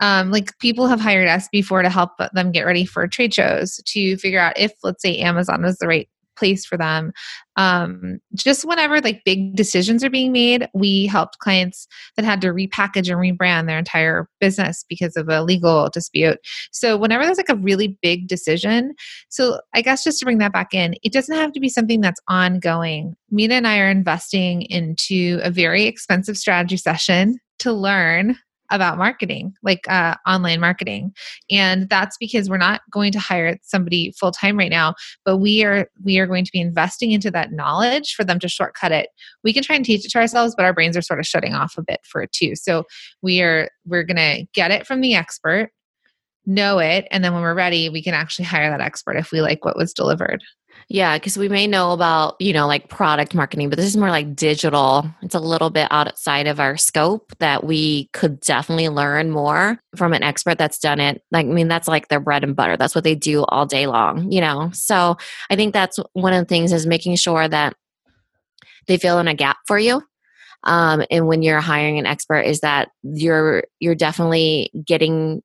[0.00, 3.80] um, like people have hired us before to help them get ready for trade shows
[3.86, 7.12] to figure out if let's say amazon is the right place for them.
[7.56, 12.48] Um, just whenever like big decisions are being made we helped clients that had to
[12.48, 16.38] repackage and rebrand their entire business because of a legal dispute.
[16.70, 18.94] So whenever there's like a really big decision
[19.28, 22.00] so i guess just to bring that back in it doesn't have to be something
[22.00, 23.16] that's ongoing.
[23.30, 28.36] Minna and i are investing into a very expensive strategy session to learn
[28.70, 31.14] about marketing, like uh, online marketing,
[31.50, 34.94] and that's because we're not going to hire somebody full time right now,
[35.24, 38.48] but we are we are going to be investing into that knowledge for them to
[38.48, 39.08] shortcut it.
[39.44, 41.54] We can try and teach it to ourselves, but our brains are sort of shutting
[41.54, 42.54] off a bit for it too.
[42.54, 42.84] So
[43.22, 45.70] we are we're going to get it from the expert,
[46.44, 49.40] know it, and then when we're ready, we can actually hire that expert if we
[49.40, 50.42] like what was delivered.
[50.88, 54.10] Yeah, because we may know about, you know, like product marketing, but this is more
[54.10, 55.04] like digital.
[55.20, 60.12] It's a little bit outside of our scope that we could definitely learn more from
[60.12, 61.22] an expert that's done it.
[61.32, 62.76] Like, I mean, that's like their bread and butter.
[62.76, 64.70] That's what they do all day long, you know?
[64.74, 65.16] So
[65.50, 67.74] I think that's one of the things is making sure that
[68.86, 70.02] they fill in a gap for you.
[70.62, 75.42] Um, and when you're hiring an expert is that you're you're definitely getting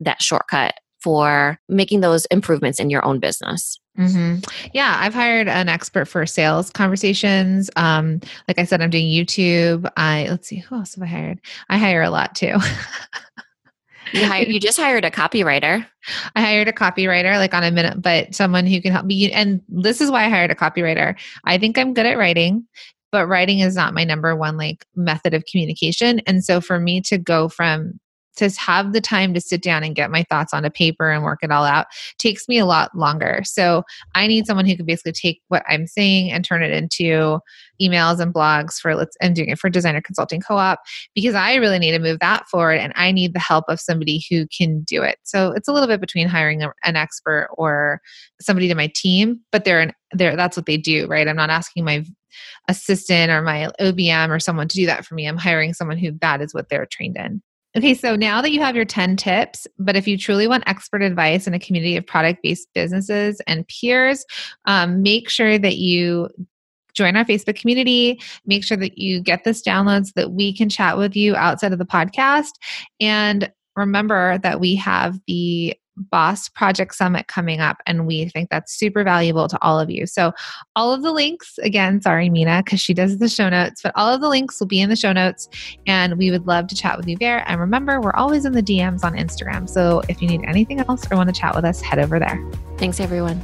[0.00, 3.78] that shortcut for making those improvements in your own business.
[3.98, 4.38] Mm-hmm.
[4.72, 7.70] Yeah, I've hired an expert for sales conversations.
[7.76, 9.90] Um, like I said, I'm doing YouTube.
[9.96, 11.40] I let's see, who else have I hired?
[11.68, 12.56] I hire a lot too.
[14.12, 15.86] you, you just hired a copywriter.
[16.36, 19.30] I hired a copywriter, like on a minute, but someone who can help me.
[19.32, 21.18] And this is why I hired a copywriter.
[21.44, 22.66] I think I'm good at writing,
[23.12, 26.20] but writing is not my number one like method of communication.
[26.20, 27.98] And so for me to go from
[28.40, 31.22] to have the time to sit down and get my thoughts on a paper and
[31.22, 31.86] work it all out
[32.18, 33.42] takes me a lot longer.
[33.44, 33.84] So
[34.14, 37.40] I need someone who can basically take what I'm saying and turn it into
[37.80, 40.80] emails and blogs for let's and doing it for designer consulting co-op
[41.14, 44.24] because I really need to move that forward and I need the help of somebody
[44.28, 45.18] who can do it.
[45.22, 48.00] So it's a little bit between hiring a, an expert or
[48.40, 51.26] somebody to my team, but they're an, they're that's what they do, right?
[51.26, 52.04] I'm not asking my
[52.68, 55.26] assistant or my OBM or someone to do that for me.
[55.26, 57.42] I'm hiring someone who that is what they're trained in.
[57.76, 61.02] Okay, so now that you have your 10 tips, but if you truly want expert
[61.02, 64.24] advice in a community of product based businesses and peers,
[64.64, 66.28] um, make sure that you
[66.94, 68.20] join our Facebook community.
[68.44, 71.72] Make sure that you get this download so that we can chat with you outside
[71.72, 72.50] of the podcast.
[73.00, 78.72] And remember that we have the Boss Project Summit coming up, and we think that's
[78.72, 80.06] super valuable to all of you.
[80.06, 80.32] So,
[80.76, 84.12] all of the links, again, sorry, Minna, because she does the show notes, but all
[84.12, 85.48] of the links will be in the show notes,
[85.86, 87.44] and we would love to chat with you there.
[87.48, 89.68] And remember, we're always in the DMs on Instagram.
[89.68, 92.42] So, if you need anything else or want to chat with us, head over there.
[92.78, 93.42] Thanks, everyone.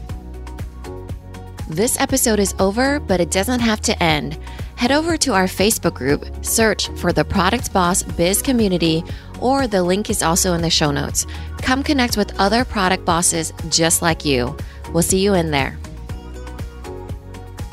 [1.68, 4.38] This episode is over, but it doesn't have to end.
[4.76, 9.02] Head over to our Facebook group, search for the Product Boss Biz Community,
[9.40, 11.26] or the link is also in the show notes.
[11.58, 14.56] Come connect with other product bosses just like you.
[14.92, 15.78] We'll see you in there.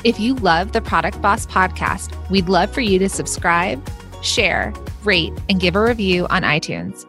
[0.04, 3.82] If you love the Product Boss podcast, we'd love for you to subscribe,
[4.22, 7.06] share, rate, and give a review on iTunes.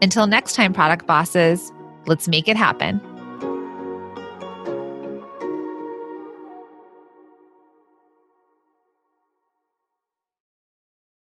[0.00, 1.70] Until next time, product bosses,
[2.06, 3.00] let's make it happen.